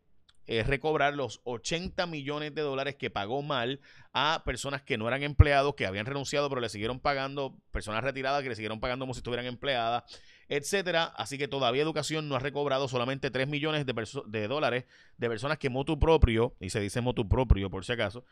es 0.47 0.67
recobrar 0.67 1.13
los 1.13 1.41
80 1.45 2.05
millones 2.07 2.53
de 2.53 2.61
dólares 2.61 2.95
que 2.95 3.09
pagó 3.09 3.41
mal 3.41 3.79
a 4.13 4.43
personas 4.45 4.81
que 4.81 4.97
no 4.97 5.07
eran 5.07 5.23
empleados, 5.23 5.75
que 5.75 5.85
habían 5.85 6.05
renunciado, 6.05 6.49
pero 6.49 6.61
le 6.61 6.69
siguieron 6.69 6.99
pagando, 6.99 7.57
personas 7.71 8.03
retiradas 8.03 8.43
que 8.43 8.49
le 8.49 8.55
siguieron 8.55 8.79
pagando 8.79 9.03
como 9.03 9.13
si 9.13 9.19
estuvieran 9.19 9.45
empleadas, 9.45 10.03
etcétera. 10.49 11.05
Así 11.15 11.37
que 11.37 11.47
todavía 11.47 11.81
educación 11.81 12.27
no 12.27 12.35
ha 12.35 12.39
recobrado 12.39 12.87
solamente 12.87 13.31
3 13.31 13.47
millones 13.47 13.85
de, 13.85 13.93
de 14.27 14.47
dólares 14.47 14.85
de 15.17 15.29
personas 15.29 15.57
que 15.57 15.69
motu 15.69 15.99
propio, 15.99 16.55
y 16.59 16.69
se 16.69 16.79
dice 16.79 17.01
motu 17.01 17.27
propio 17.27 17.69
por 17.69 17.85
si 17.85 17.93
acaso, 17.93 18.25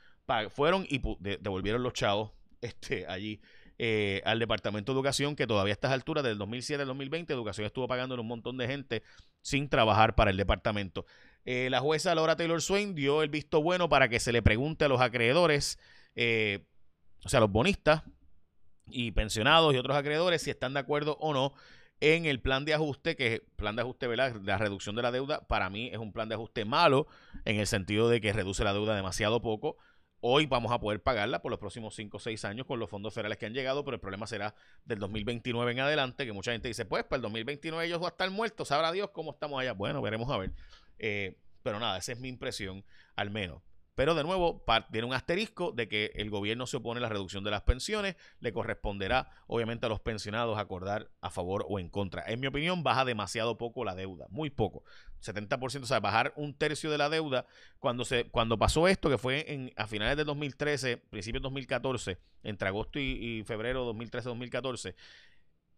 fueron 0.49 0.85
y 0.89 1.01
devolvieron 1.39 1.83
los 1.83 1.93
chavos 1.93 2.31
este, 2.61 3.07
allí. 3.07 3.41
Eh, 3.83 4.21
al 4.25 4.37
Departamento 4.37 4.91
de 4.91 4.97
Educación, 4.97 5.35
que 5.35 5.47
todavía 5.47 5.71
a 5.71 5.73
estas 5.73 5.91
alturas, 5.91 6.23
del 6.23 6.37
2007 6.37 6.83
al 6.83 6.87
2020, 6.89 7.33
Educación 7.33 7.65
estuvo 7.65 7.87
pagando 7.87 8.13
un 8.13 8.27
montón 8.27 8.55
de 8.57 8.67
gente 8.67 9.01
sin 9.41 9.69
trabajar 9.69 10.13
para 10.13 10.29
el 10.29 10.37
departamento. 10.37 11.07
Eh, 11.45 11.69
la 11.69 11.79
jueza 11.79 12.13
Laura 12.13 12.35
Taylor 12.35 12.61
Swain 12.61 12.93
dio 12.93 13.23
el 13.23 13.29
visto 13.29 13.61
bueno 13.61 13.89
para 13.89 14.09
que 14.09 14.19
se 14.19 14.31
le 14.31 14.41
pregunte 14.41 14.85
a 14.85 14.87
los 14.87 15.01
acreedores, 15.01 15.79
eh, 16.15 16.65
o 17.23 17.29
sea, 17.29 17.39
los 17.39 17.51
bonistas 17.51 18.03
y 18.87 19.11
pensionados 19.11 19.73
y 19.73 19.77
otros 19.77 19.97
acreedores, 19.97 20.41
si 20.41 20.49
están 20.49 20.73
de 20.73 20.79
acuerdo 20.81 21.17
o 21.19 21.33
no 21.33 21.53
en 22.01 22.25
el 22.25 22.41
plan 22.41 22.65
de 22.65 22.73
ajuste, 22.73 23.15
que 23.15 23.43
plan 23.55 23.75
de 23.75 23.83
ajuste, 23.83 24.07
¿verdad? 24.07 24.35
La 24.43 24.57
reducción 24.57 24.95
de 24.95 25.03
la 25.03 25.11
deuda, 25.11 25.47
para 25.47 25.69
mí 25.69 25.89
es 25.91 25.99
un 25.99 26.11
plan 26.11 26.27
de 26.27 26.35
ajuste 26.35 26.65
malo, 26.65 27.07
en 27.45 27.59
el 27.59 27.67
sentido 27.67 28.09
de 28.09 28.19
que 28.19 28.33
reduce 28.33 28.63
la 28.63 28.73
deuda 28.73 28.95
demasiado 28.95 29.41
poco. 29.41 29.77
Hoy 30.19 30.45
vamos 30.45 30.71
a 30.71 30.79
poder 30.79 31.01
pagarla 31.01 31.41
por 31.41 31.51
los 31.51 31.59
próximos 31.59 31.95
5 31.95 32.17
o 32.17 32.19
6 32.19 32.45
años 32.45 32.67
con 32.67 32.79
los 32.79 32.89
fondos 32.89 33.13
federales 33.13 33.37
que 33.37 33.45
han 33.45 33.53
llegado, 33.53 33.83
pero 33.83 33.95
el 33.95 34.01
problema 34.01 34.27
será 34.27 34.53
del 34.85 34.99
2029 34.99 35.71
en 35.71 35.79
adelante, 35.79 36.25
que 36.25 36.33
mucha 36.33 36.51
gente 36.51 36.67
dice, 36.67 36.85
pues, 36.85 37.03
para 37.03 37.17
el 37.17 37.21
2029 37.23 37.85
ellos 37.85 37.99
van 37.99 38.07
a 38.07 38.09
estar 38.09 38.29
muertos, 38.29 38.67
sabrá 38.67 38.91
Dios 38.91 39.09
cómo 39.11 39.31
estamos 39.31 39.59
allá. 39.59 39.73
Bueno, 39.73 40.01
veremos 40.01 40.29
a 40.29 40.37
ver. 40.37 40.51
Eh, 41.01 41.35
pero 41.63 41.79
nada, 41.79 41.97
esa 41.97 42.11
es 42.11 42.19
mi 42.19 42.29
impresión, 42.29 42.85
al 43.15 43.31
menos. 43.31 43.61
Pero 43.95 44.15
de 44.15 44.23
nuevo, 44.23 44.63
tiene 44.91 45.05
un 45.05 45.13
asterisco 45.13 45.73
de 45.73 45.89
que 45.89 46.11
el 46.15 46.29
gobierno 46.29 46.65
se 46.65 46.77
opone 46.77 46.99
a 46.99 47.01
la 47.01 47.09
reducción 47.09 47.43
de 47.43 47.51
las 47.51 47.63
pensiones, 47.63 48.15
le 48.39 48.53
corresponderá 48.53 49.29
obviamente 49.47 49.85
a 49.85 49.89
los 49.89 49.99
pensionados 49.99 50.57
acordar 50.57 51.11
a 51.19 51.29
favor 51.29 51.65
o 51.67 51.77
en 51.77 51.89
contra. 51.89 52.23
En 52.25 52.39
mi 52.39 52.47
opinión, 52.47 52.83
baja 52.83 53.03
demasiado 53.03 53.57
poco 53.57 53.83
la 53.83 53.93
deuda, 53.93 54.27
muy 54.29 54.49
poco. 54.49 54.83
70%, 55.21 55.83
o 55.83 55.85
sea, 55.85 55.99
bajar 55.99 56.33
un 56.35 56.53
tercio 56.53 56.89
de 56.89 56.97
la 56.97 57.09
deuda. 57.09 57.45
Cuando, 57.79 58.05
se, 58.05 58.29
cuando 58.29 58.57
pasó 58.57 58.87
esto, 58.87 59.09
que 59.09 59.17
fue 59.17 59.51
en, 59.51 59.73
a 59.75 59.87
finales 59.87 60.15
del 60.17 60.25
2013, 60.25 60.97
principios 60.97 61.41
de 61.41 61.45
2014, 61.47 62.17
entre 62.43 62.69
agosto 62.69 62.97
y, 62.97 63.39
y 63.39 63.43
febrero 63.43 63.93
2013-2014, 63.93 64.95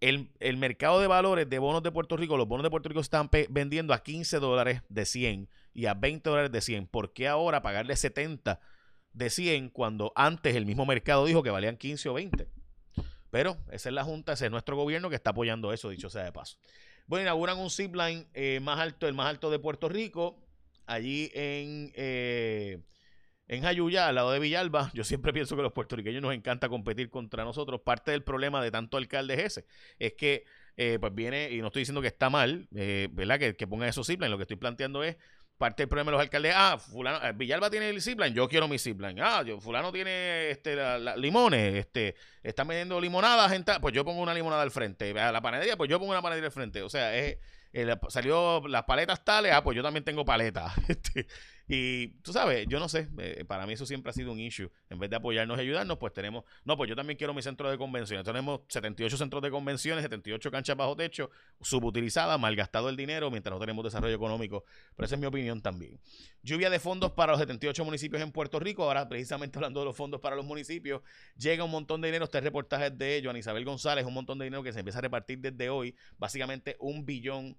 el, 0.03 0.57
mercado 0.57 0.99
de 0.99 1.07
valores 1.07 1.49
de 1.49 1.59
bonos 1.59 1.81
de 1.81 1.91
Puerto 1.91 2.17
Rico, 2.17 2.35
los 2.35 2.47
bonos 2.47 2.63
de 2.63 2.69
Puerto 2.69 2.89
Rico 2.89 2.99
están 2.99 3.29
vendiendo 3.49 3.93
a 3.93 4.03
15 4.03 4.39
dólares 4.39 4.81
de 4.89 5.05
100 5.05 5.49
y 5.73 5.85
a 5.85 5.93
20 5.93 6.29
dólares 6.29 6.51
de 6.51 6.59
100. 6.59 6.87
¿Por 6.87 7.13
qué 7.13 7.29
ahora 7.29 7.61
pagarle 7.61 7.95
70 7.95 8.59
de 9.13 9.29
100 9.29 9.69
cuando 9.69 10.11
antes 10.15 10.55
el 10.55 10.65
mismo 10.65 10.85
mercado 10.85 11.25
dijo 11.25 11.41
que 11.41 11.51
valían 11.51 11.77
15 11.77 12.09
o 12.09 12.13
20? 12.15 12.47
Pero 13.29 13.57
esa 13.71 13.89
es 13.89 13.95
la 13.95 14.03
Junta, 14.03 14.33
ese 14.33 14.45
es 14.45 14.51
nuestro 14.51 14.75
gobierno 14.75 15.09
que 15.09 15.15
está 15.15 15.29
apoyando 15.29 15.71
eso, 15.71 15.89
dicho 15.89 16.09
sea 16.09 16.23
de 16.23 16.33
paso. 16.33 16.57
Bueno, 17.07 17.23
inauguran 17.23 17.57
un 17.57 17.69
zipline 17.69 18.27
eh, 18.33 18.59
más 18.61 18.79
alto, 18.79 19.07
el 19.07 19.13
más 19.13 19.27
alto 19.27 19.49
de 19.51 19.59
Puerto 19.59 19.87
Rico, 19.87 20.37
allí 20.85 21.31
en... 21.33 21.91
Eh, 21.95 22.79
en 23.47 23.61
Jayuya, 23.61 24.07
al 24.07 24.15
lado 24.15 24.31
de 24.31 24.39
Villalba, 24.39 24.91
yo 24.93 25.03
siempre 25.03 25.33
pienso 25.33 25.55
que 25.55 25.61
los 25.61 25.73
puertorriqueños 25.73 26.21
nos 26.21 26.33
encanta 26.33 26.69
competir 26.69 27.09
contra 27.09 27.43
nosotros. 27.43 27.81
Parte 27.81 28.11
del 28.11 28.23
problema 28.23 28.63
de 28.63 28.71
tanto 28.71 28.97
alcalde 28.97 29.33
es 29.35 29.39
ese. 29.39 29.65
Es 29.99 30.13
que, 30.13 30.45
eh, 30.77 30.97
pues 30.99 31.13
viene, 31.13 31.51
y 31.51 31.61
no 31.61 31.67
estoy 31.67 31.81
diciendo 31.81 32.01
que 32.01 32.07
está 32.07 32.29
mal, 32.29 32.67
eh, 32.75 33.09
¿verdad? 33.11 33.39
Que, 33.39 33.55
que 33.55 33.67
pongan 33.67 33.89
esos 33.89 34.07
zipline. 34.07 34.31
Lo 34.31 34.37
que 34.37 34.43
estoy 34.43 34.57
planteando 34.57 35.03
es 35.03 35.17
parte 35.57 35.83
del 35.83 35.87
problema 35.87 36.11
de 36.11 36.17
los 36.17 36.21
alcaldes, 36.21 36.53
ah, 36.55 36.77
fulano, 36.77 37.25
eh, 37.25 37.31
Villalba 37.33 37.69
tiene 37.69 37.89
el 37.89 38.01
zipline, 38.01 38.33
yo 38.33 38.49
quiero 38.49 38.67
mi 38.67 38.79
zipline. 38.79 39.19
Ah, 39.21 39.43
yo, 39.43 39.59
fulano 39.59 39.91
tiene 39.91 40.49
este 40.49 40.75
limones, 41.17 41.75
este, 41.75 42.15
están 42.41 42.67
vendiendo 42.67 42.99
limonadas, 42.99 43.51
gente, 43.51 43.71
pues 43.79 43.93
yo 43.93 44.03
pongo 44.03 44.21
una 44.21 44.33
limonada 44.33 44.63
al 44.63 44.71
frente. 44.71 45.17
A 45.19 45.31
la 45.31 45.41
panadería, 45.41 45.77
pues 45.77 45.89
yo 45.89 45.99
pongo 45.99 46.11
una 46.11 46.21
panadería 46.21 46.47
al 46.47 46.51
frente. 46.51 46.81
O 46.81 46.89
sea, 46.89 47.15
es, 47.15 47.37
salió 48.09 48.67
las 48.67 48.83
paletas 48.83 49.23
tales, 49.25 49.51
ah, 49.53 49.63
pues 49.63 49.75
yo 49.75 49.83
también 49.83 50.03
tengo 50.03 50.25
paletas. 50.25 50.73
Este, 50.87 51.27
y 51.67 52.09
tú 52.21 52.33
sabes, 52.33 52.67
yo 52.67 52.77
no 52.79 52.89
sé, 52.89 53.07
eh, 53.17 53.45
para 53.47 53.65
mí 53.65 53.73
eso 53.73 53.85
siempre 53.85 54.09
ha 54.09 54.13
sido 54.13 54.31
un 54.33 54.39
issue. 54.39 54.69
En 54.89 54.99
vez 54.99 55.09
de 55.09 55.15
apoyarnos 55.15 55.57
y 55.57 55.61
ayudarnos, 55.61 55.97
pues 55.97 56.11
tenemos, 56.11 56.43
no, 56.65 56.75
pues 56.75 56.89
yo 56.89 56.95
también 56.95 57.17
quiero 57.17 57.33
mi 57.33 57.41
centro 57.41 57.71
de 57.71 57.77
convenciones. 57.77 58.25
Tenemos 58.25 58.61
78 58.67 59.17
centros 59.17 59.41
de 59.41 59.49
convenciones, 59.49 60.03
78 60.03 60.51
canchas 60.51 60.75
bajo 60.75 60.95
techo, 60.95 61.31
subutilizadas, 61.61 62.37
malgastado 62.39 62.89
el 62.89 62.97
dinero 62.97 63.31
mientras 63.31 63.53
no 63.53 63.59
tenemos 63.59 63.83
desarrollo 63.85 64.13
económico. 64.13 64.65
Pero 64.95 65.05
esa 65.05 65.15
es 65.15 65.21
mi 65.21 65.27
opinión 65.27 65.61
también. 65.61 65.99
Lluvia 66.41 66.69
de 66.69 66.79
fondos 66.79 67.13
para 67.13 67.31
los 67.31 67.39
78 67.39 67.85
municipios 67.85 68.21
en 68.21 68.33
Puerto 68.33 68.59
Rico. 68.59 68.83
Ahora, 68.83 69.07
precisamente 69.07 69.57
hablando 69.59 69.79
de 69.79 69.85
los 69.85 69.95
fondos 69.95 70.19
para 70.19 70.35
los 70.35 70.45
municipios, 70.45 71.01
llega 71.37 71.63
un 71.63 71.71
montón 71.71 72.01
de 72.01 72.09
dinero. 72.09 72.25
Este 72.25 72.41
reportaje 72.41 72.91
de 72.91 73.21
Joan 73.23 73.37
Isabel 73.37 73.63
González, 73.63 74.05
un 74.05 74.13
montón 74.13 74.37
de 74.37 74.45
dinero 74.45 74.63
que 74.63 74.73
se 74.73 74.79
empieza 74.79 74.99
a 74.99 75.01
repartir 75.01 75.39
desde 75.39 75.69
hoy. 75.69 75.95
Básicamente 76.17 76.75
un 76.79 77.05
billón 77.05 77.57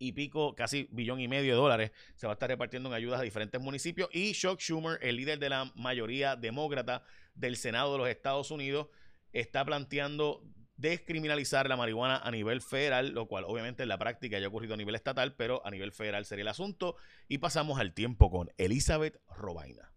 y 0.00 0.12
pico, 0.12 0.56
casi 0.56 0.88
billón 0.90 1.20
y 1.20 1.28
medio 1.28 1.52
de 1.52 1.56
dólares, 1.56 1.92
se 2.16 2.26
va 2.26 2.32
a 2.32 2.34
estar 2.34 2.48
repartiendo 2.48 2.88
en 2.88 2.94
ayudas 2.94 3.20
a 3.20 3.22
diferentes 3.22 3.60
municipios. 3.60 4.08
Y 4.12 4.32
Chuck 4.32 4.58
Schumer, 4.58 4.98
el 5.02 5.16
líder 5.16 5.38
de 5.38 5.50
la 5.50 5.70
mayoría 5.76 6.34
demócrata 6.34 7.04
del 7.34 7.56
Senado 7.56 7.92
de 7.92 7.98
los 7.98 8.08
Estados 8.08 8.50
Unidos, 8.50 8.88
está 9.32 9.64
planteando 9.64 10.42
descriminalizar 10.76 11.68
la 11.68 11.76
marihuana 11.76 12.16
a 12.16 12.30
nivel 12.30 12.62
federal, 12.62 13.10
lo 13.10 13.26
cual 13.26 13.44
obviamente 13.46 13.82
en 13.82 13.90
la 13.90 13.98
práctica 13.98 14.38
ya 14.38 14.46
ha 14.46 14.48
ocurrido 14.48 14.74
a 14.74 14.78
nivel 14.78 14.94
estatal, 14.94 15.36
pero 15.36 15.64
a 15.66 15.70
nivel 15.70 15.92
federal 15.92 16.24
sería 16.24 16.42
el 16.42 16.48
asunto. 16.48 16.96
Y 17.28 17.38
pasamos 17.38 17.78
al 17.78 17.92
tiempo 17.92 18.30
con 18.30 18.50
Elizabeth 18.56 19.20
Robaina. 19.28 19.89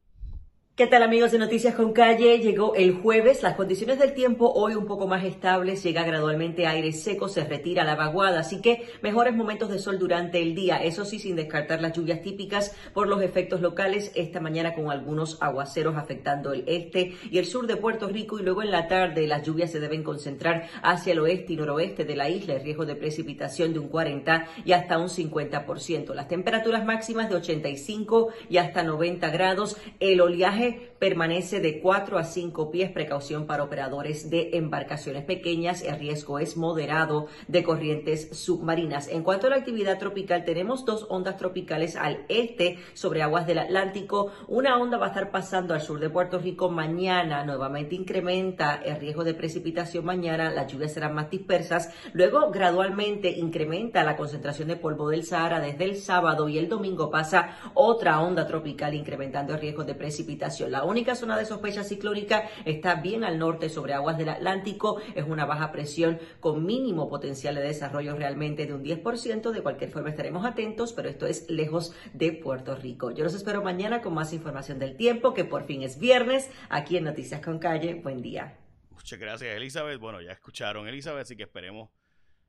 ¿Qué 0.75 0.87
tal 0.87 1.03
amigos 1.03 1.31
de 1.31 1.37
Noticias 1.37 1.75
con 1.75 1.93
Calle? 1.93 2.39
Llegó 2.39 2.73
el 2.73 2.95
jueves, 2.95 3.43
las 3.43 3.53
condiciones 3.53 3.99
del 3.99 4.15
tiempo 4.15 4.51
hoy 4.51 4.73
un 4.73 4.87
poco 4.87 5.05
más 5.05 5.23
estables, 5.23 5.83
llega 5.83 6.01
gradualmente 6.01 6.65
aire 6.65 6.91
seco, 6.93 7.27
se 7.27 7.43
retira 7.43 7.83
la 7.83 7.93
vaguada, 7.93 8.39
así 8.39 8.59
que 8.59 8.87
mejores 9.03 9.35
momentos 9.35 9.69
de 9.69 9.77
sol 9.77 9.99
durante 9.99 10.41
el 10.41 10.55
día, 10.55 10.77
eso 10.77 11.05
sí 11.05 11.19
sin 11.19 11.35
descartar 11.35 11.79
las 11.79 11.93
lluvias 11.93 12.23
típicas 12.23 12.75
por 12.91 13.07
los 13.07 13.21
efectos 13.21 13.61
locales 13.61 14.11
esta 14.15 14.39
mañana 14.39 14.73
con 14.73 14.89
algunos 14.89 15.37
aguaceros 15.43 15.95
afectando 15.95 16.53
el 16.53 16.63
este 16.65 17.13
y 17.29 17.37
el 17.37 17.45
sur 17.45 17.67
de 17.67 17.77
Puerto 17.77 18.07
Rico 18.07 18.39
y 18.39 18.43
luego 18.43 18.63
en 18.63 18.71
la 18.71 18.87
tarde 18.87 19.27
las 19.27 19.45
lluvias 19.45 19.71
se 19.71 19.79
deben 19.79 20.01
concentrar 20.01 20.69
hacia 20.81 21.13
el 21.13 21.19
oeste 21.19 21.53
y 21.53 21.57
noroeste 21.57 22.03
de 22.03 22.15
la 22.15 22.29
isla, 22.29 22.55
el 22.55 22.63
riesgo 22.63 22.87
de 22.87 22.95
precipitación 22.95 23.73
de 23.73 23.79
un 23.79 23.89
40 23.89 24.47
y 24.65 24.71
hasta 24.71 24.97
un 24.97 25.09
50%, 25.09 26.15
las 26.15 26.27
temperaturas 26.27 26.83
máximas 26.83 27.29
de 27.29 27.35
85 27.35 28.29
y 28.49 28.57
hasta 28.57 28.81
90 28.81 29.29
grados, 29.29 29.77
el 29.99 30.19
oleaje 30.19 30.62
permanece 30.99 31.59
de 31.59 31.81
4 31.81 32.17
a 32.17 32.23
5 32.23 32.71
pies, 32.71 32.91
precaución 32.91 33.45
para 33.45 33.63
operadores 33.63 34.29
de 34.29 34.51
embarcaciones 34.53 35.25
pequeñas, 35.25 35.81
el 35.81 35.99
riesgo 35.99 36.39
es 36.39 36.55
moderado 36.55 37.27
de 37.47 37.63
corrientes 37.63 38.29
submarinas. 38.31 39.07
En 39.09 39.23
cuanto 39.23 39.47
a 39.47 39.49
la 39.49 39.57
actividad 39.57 39.99
tropical, 39.99 40.45
tenemos 40.45 40.85
dos 40.85 41.05
ondas 41.09 41.37
tropicales 41.37 41.95
al 41.95 42.25
este 42.29 42.77
sobre 42.93 43.21
aguas 43.21 43.45
del 43.47 43.59
Atlántico. 43.59 44.31
Una 44.47 44.77
onda 44.77 44.97
va 44.97 45.07
a 45.07 45.09
estar 45.09 45.31
pasando 45.31 45.73
al 45.73 45.81
sur 45.81 45.99
de 45.99 46.09
Puerto 46.09 46.39
Rico 46.39 46.69
mañana, 46.69 47.43
nuevamente 47.43 47.95
incrementa 47.95 48.75
el 48.75 48.97
riesgo 48.99 49.23
de 49.23 49.33
precipitación 49.33 50.05
mañana, 50.05 50.51
las 50.51 50.71
lluvias 50.71 50.93
serán 50.93 51.15
más 51.15 51.29
dispersas. 51.29 51.91
Luego 52.13 52.49
gradualmente 52.49 53.29
incrementa 53.29 54.03
la 54.03 54.15
concentración 54.15 54.69
de 54.69 54.77
polvo 54.77 55.09
del 55.09 55.23
Sahara 55.23 55.59
desde 55.59 55.83
el 55.83 55.97
sábado 55.97 56.47
y 56.47 56.57
el 56.57 56.69
domingo 56.69 57.09
pasa 57.09 57.57
otra 57.73 58.21
onda 58.21 58.47
tropical 58.47 58.93
incrementando 58.93 59.53
el 59.53 59.59
riesgo 59.59 59.83
de 59.83 59.95
precipitación 59.95 60.52
la 60.61 60.83
única 60.83 61.15
zona 61.15 61.37
de 61.37 61.45
sospecha 61.45 61.83
ciclónica 61.83 62.49
está 62.65 62.95
bien 62.95 63.23
al 63.23 63.39
norte 63.39 63.69
sobre 63.69 63.93
aguas 63.93 64.17
del 64.17 64.29
Atlántico. 64.29 65.01
Es 65.15 65.25
una 65.25 65.45
baja 65.45 65.71
presión 65.71 66.19
con 66.39 66.65
mínimo 66.65 67.09
potencial 67.09 67.55
de 67.55 67.61
desarrollo 67.61 68.15
realmente 68.15 68.65
de 68.65 68.73
un 68.73 68.83
10%. 68.83 69.51
De 69.51 69.61
cualquier 69.61 69.89
forma 69.89 70.09
estaremos 70.09 70.45
atentos, 70.45 70.93
pero 70.93 71.09
esto 71.09 71.25
es 71.25 71.49
lejos 71.49 71.95
de 72.13 72.31
Puerto 72.31 72.75
Rico. 72.75 73.11
Yo 73.11 73.23
los 73.23 73.33
espero 73.33 73.63
mañana 73.63 74.01
con 74.01 74.13
más 74.13 74.33
información 74.33 74.79
del 74.79 74.95
tiempo, 74.95 75.33
que 75.33 75.45
por 75.45 75.65
fin 75.65 75.83
es 75.83 75.99
viernes, 75.99 76.49
aquí 76.69 76.97
en 76.97 77.05
Noticias 77.05 77.41
con 77.41 77.59
Calle. 77.59 77.95
Buen 77.95 78.21
día. 78.21 78.57
Muchas 78.91 79.19
gracias, 79.19 79.55
Elizabeth. 79.55 79.99
Bueno, 79.99 80.21
ya 80.21 80.31
escucharon, 80.31 80.87
Elizabeth, 80.87 81.23
así 81.23 81.35
que 81.35 81.43
esperemos 81.43 81.89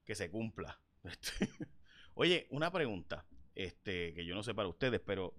que 0.04 0.14
se 0.14 0.30
cumpla. 0.30 0.78
Oye, 2.14 2.46
una 2.50 2.70
pregunta, 2.70 3.26
este, 3.54 4.14
que 4.14 4.24
yo 4.24 4.34
no 4.34 4.42
sé 4.42 4.54
para 4.54 4.68
ustedes, 4.68 5.00
pero 5.04 5.34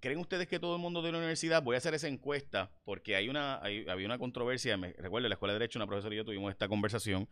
¿Creen 0.00 0.18
ustedes 0.18 0.48
que 0.48 0.58
todo 0.58 0.76
el 0.76 0.80
mundo 0.80 1.02
de 1.02 1.12
la 1.12 1.18
universidad, 1.18 1.62
voy 1.62 1.74
a 1.74 1.78
hacer 1.78 1.92
esa 1.92 2.08
encuesta, 2.08 2.70
porque 2.84 3.16
hay 3.16 3.28
una, 3.28 3.62
hay, 3.62 3.86
había 3.86 4.06
una 4.06 4.18
controversia, 4.18 4.76
me 4.78 4.94
recuerdo, 4.94 5.26
en 5.26 5.30
la 5.30 5.34
Escuela 5.34 5.52
de 5.52 5.58
Derecho, 5.58 5.78
una 5.78 5.86
profesora 5.86 6.14
y 6.14 6.18
yo 6.18 6.24
tuvimos 6.24 6.50
esta 6.50 6.68
conversación, 6.68 7.28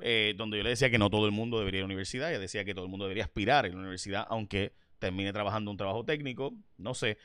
eh, 0.00 0.34
donde 0.36 0.58
yo 0.58 0.64
le 0.64 0.70
decía 0.70 0.90
que 0.90 0.98
no 0.98 1.10
todo 1.10 1.26
el 1.26 1.32
mundo 1.32 1.60
debería 1.60 1.78
ir 1.78 1.82
a 1.82 1.86
la 1.86 1.92
universidad, 1.92 2.30
ella 2.30 2.40
decía 2.40 2.64
que 2.64 2.74
todo 2.74 2.84
el 2.84 2.90
mundo 2.90 3.04
debería 3.04 3.24
aspirar 3.24 3.64
a 3.64 3.68
la 3.68 3.76
universidad, 3.76 4.26
aunque 4.28 4.72
termine 4.98 5.32
trabajando 5.32 5.70
un 5.70 5.76
trabajo 5.76 6.04
técnico, 6.04 6.54
no 6.76 6.92
sé. 6.94 7.18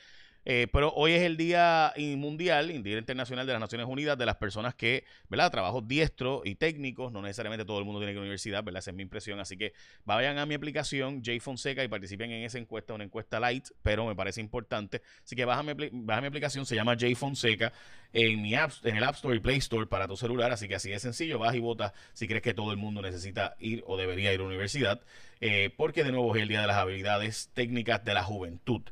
Eh, 0.44 0.66
pero 0.72 0.92
hoy 0.92 1.12
es 1.12 1.22
el 1.22 1.36
Día 1.36 1.92
Mundial, 1.96 2.70
el 2.70 2.82
Día 2.82 2.98
Internacional 2.98 3.46
de 3.46 3.52
las 3.52 3.60
Naciones 3.60 3.86
Unidas, 3.86 4.18
de 4.18 4.26
las 4.26 4.36
personas 4.36 4.74
que, 4.74 5.04
¿verdad? 5.28 5.50
Trabajos 5.50 5.86
diestros 5.88 6.42
y 6.44 6.54
técnicos, 6.56 7.12
no 7.12 7.22
necesariamente 7.22 7.64
todo 7.64 7.78
el 7.78 7.84
mundo 7.84 8.00
tiene 8.00 8.12
que 8.12 8.16
ir 8.16 8.18
a 8.18 8.20
la 8.20 8.24
universidad, 8.24 8.64
¿verdad? 8.64 8.80
Esa 8.80 8.90
es 8.90 8.96
mi 8.96 9.02
impresión. 9.02 9.40
Así 9.40 9.56
que 9.56 9.72
vayan 10.04 10.38
a 10.38 10.46
mi 10.46 10.54
aplicación, 10.54 11.22
J 11.24 11.40
Fonseca, 11.40 11.82
y 11.82 11.88
participen 11.88 12.30
en 12.30 12.44
esa 12.44 12.58
encuesta, 12.58 12.94
una 12.94 13.04
encuesta 13.04 13.40
light, 13.40 13.68
pero 13.82 14.06
me 14.06 14.14
parece 14.14 14.40
importante. 14.40 15.02
Así 15.24 15.34
que 15.34 15.44
baja 15.44 15.62
mi, 15.62 15.72
baja 15.92 16.20
mi 16.20 16.26
aplicación, 16.26 16.66
se 16.66 16.74
llama 16.74 16.94
J 16.94 17.14
Fonseca, 17.16 17.72
en, 18.12 18.42
mi 18.42 18.54
app, 18.54 18.72
en 18.84 18.96
el 18.96 19.04
App 19.04 19.14
Store 19.16 19.36
y 19.36 19.40
Play 19.40 19.58
Store 19.58 19.86
para 19.86 20.06
tu 20.06 20.16
celular. 20.16 20.52
Así 20.52 20.68
que 20.68 20.74
así 20.74 20.90
de 20.90 20.98
sencillo, 20.98 21.38
vas 21.38 21.54
y 21.54 21.60
vota 21.60 21.94
si 22.12 22.28
crees 22.28 22.42
que 22.42 22.54
todo 22.54 22.70
el 22.70 22.76
mundo 22.76 23.02
necesita 23.02 23.56
ir 23.58 23.82
o 23.86 23.96
debería 23.96 24.32
ir 24.32 24.40
a 24.40 24.42
la 24.42 24.48
universidad. 24.48 25.00
Eh, 25.40 25.70
porque 25.76 26.04
de 26.04 26.12
nuevo 26.12 26.34
es 26.34 26.42
el 26.42 26.48
Día 26.48 26.60
de 26.60 26.66
las 26.66 26.76
Habilidades 26.76 27.50
Técnicas 27.54 28.04
de 28.04 28.14
la 28.14 28.22
Juventud. 28.22 28.82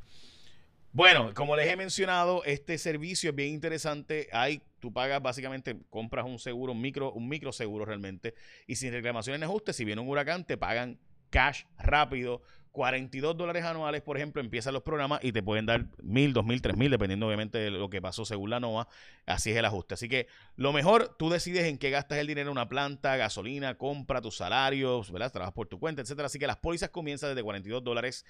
Bueno, 0.94 1.32
como 1.32 1.56
les 1.56 1.68
he 1.68 1.76
mencionado, 1.76 2.44
este 2.44 2.76
servicio 2.76 3.30
es 3.30 3.36
bien 3.36 3.54
interesante. 3.54 4.28
Hay, 4.30 4.60
tú 4.78 4.92
pagas 4.92 5.22
básicamente, 5.22 5.78
compras 5.88 6.26
un 6.26 6.38
seguro, 6.38 6.72
un 6.72 6.82
micro, 6.82 7.12
un 7.12 7.30
micro 7.30 7.50
seguro 7.50 7.86
realmente, 7.86 8.34
y 8.66 8.76
sin 8.76 8.92
reclamaciones 8.92 9.40
ni 9.40 9.46
ajustes, 9.46 9.74
si 9.74 9.86
viene 9.86 10.02
un 10.02 10.08
huracán, 10.08 10.44
te 10.44 10.58
pagan 10.58 10.98
cash 11.30 11.64
rápido. 11.78 12.42
42 12.72 13.36
dólares 13.36 13.64
anuales, 13.64 14.02
por 14.02 14.18
ejemplo, 14.18 14.42
empiezan 14.42 14.74
los 14.74 14.82
programas 14.82 15.20
y 15.22 15.32
te 15.32 15.42
pueden 15.42 15.64
dar 15.64 15.86
mil, 16.02 16.34
dos 16.34 16.44
mil, 16.44 16.60
tres 16.60 16.76
mil, 16.76 16.90
dependiendo 16.90 17.26
obviamente 17.26 17.58
de 17.58 17.70
lo 17.70 17.88
que 17.88 18.02
pasó 18.02 18.26
según 18.26 18.50
la 18.50 18.60
NOAA. 18.60 18.86
Así 19.24 19.50
es 19.50 19.56
el 19.56 19.64
ajuste. 19.64 19.94
Así 19.94 20.10
que 20.10 20.26
lo 20.56 20.74
mejor, 20.74 21.14
tú 21.18 21.30
decides 21.30 21.64
en 21.64 21.78
qué 21.78 21.88
gastas 21.90 22.18
el 22.18 22.26
dinero 22.26 22.50
una 22.50 22.68
planta, 22.68 23.16
gasolina, 23.16 23.76
compra 23.76 24.20
tus 24.20 24.36
salarios, 24.36 25.10
¿verdad? 25.10 25.32
Trabajas 25.32 25.54
por 25.54 25.68
tu 25.68 25.78
cuenta, 25.78 26.02
etcétera. 26.02 26.26
Así 26.26 26.38
que 26.38 26.46
las 26.46 26.56
pólizas 26.56 26.90
comienzan 26.90 27.30
desde 27.30 27.42
42 27.42 27.84
dólares 27.84 28.24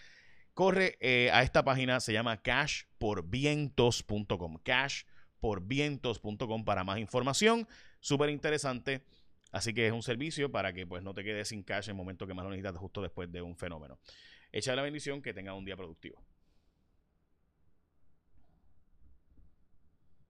corre 0.54 0.96
eh, 1.00 1.30
a 1.32 1.42
esta 1.42 1.64
página, 1.64 1.98
se 2.00 2.12
llama 2.12 2.42
cashporvientos.com. 2.42 4.58
Cashporvientos.com 4.62 6.64
para 6.64 6.84
más 6.84 6.98
información. 6.98 7.66
Súper 8.00 8.30
interesante. 8.30 9.04
Así 9.50 9.74
que 9.74 9.86
es 9.86 9.92
un 9.92 10.02
servicio 10.02 10.50
para 10.50 10.72
que 10.72 10.86
pues 10.86 11.02
no 11.02 11.12
te 11.14 11.24
quedes 11.24 11.48
sin 11.48 11.62
cash 11.62 11.88
en 11.88 11.90
el 11.90 11.96
momento 11.96 12.26
que 12.26 12.32
más 12.34 12.44
lo 12.44 12.50
necesitas 12.50 12.78
justo 12.78 13.02
después 13.02 13.30
de 13.30 13.42
un 13.42 13.56
fenómeno. 13.56 13.98
Echa 14.50 14.74
la 14.74 14.82
bendición, 14.82 15.22
que 15.22 15.34
tenga 15.34 15.54
un 15.54 15.64
día 15.64 15.76
productivo. 15.76 16.20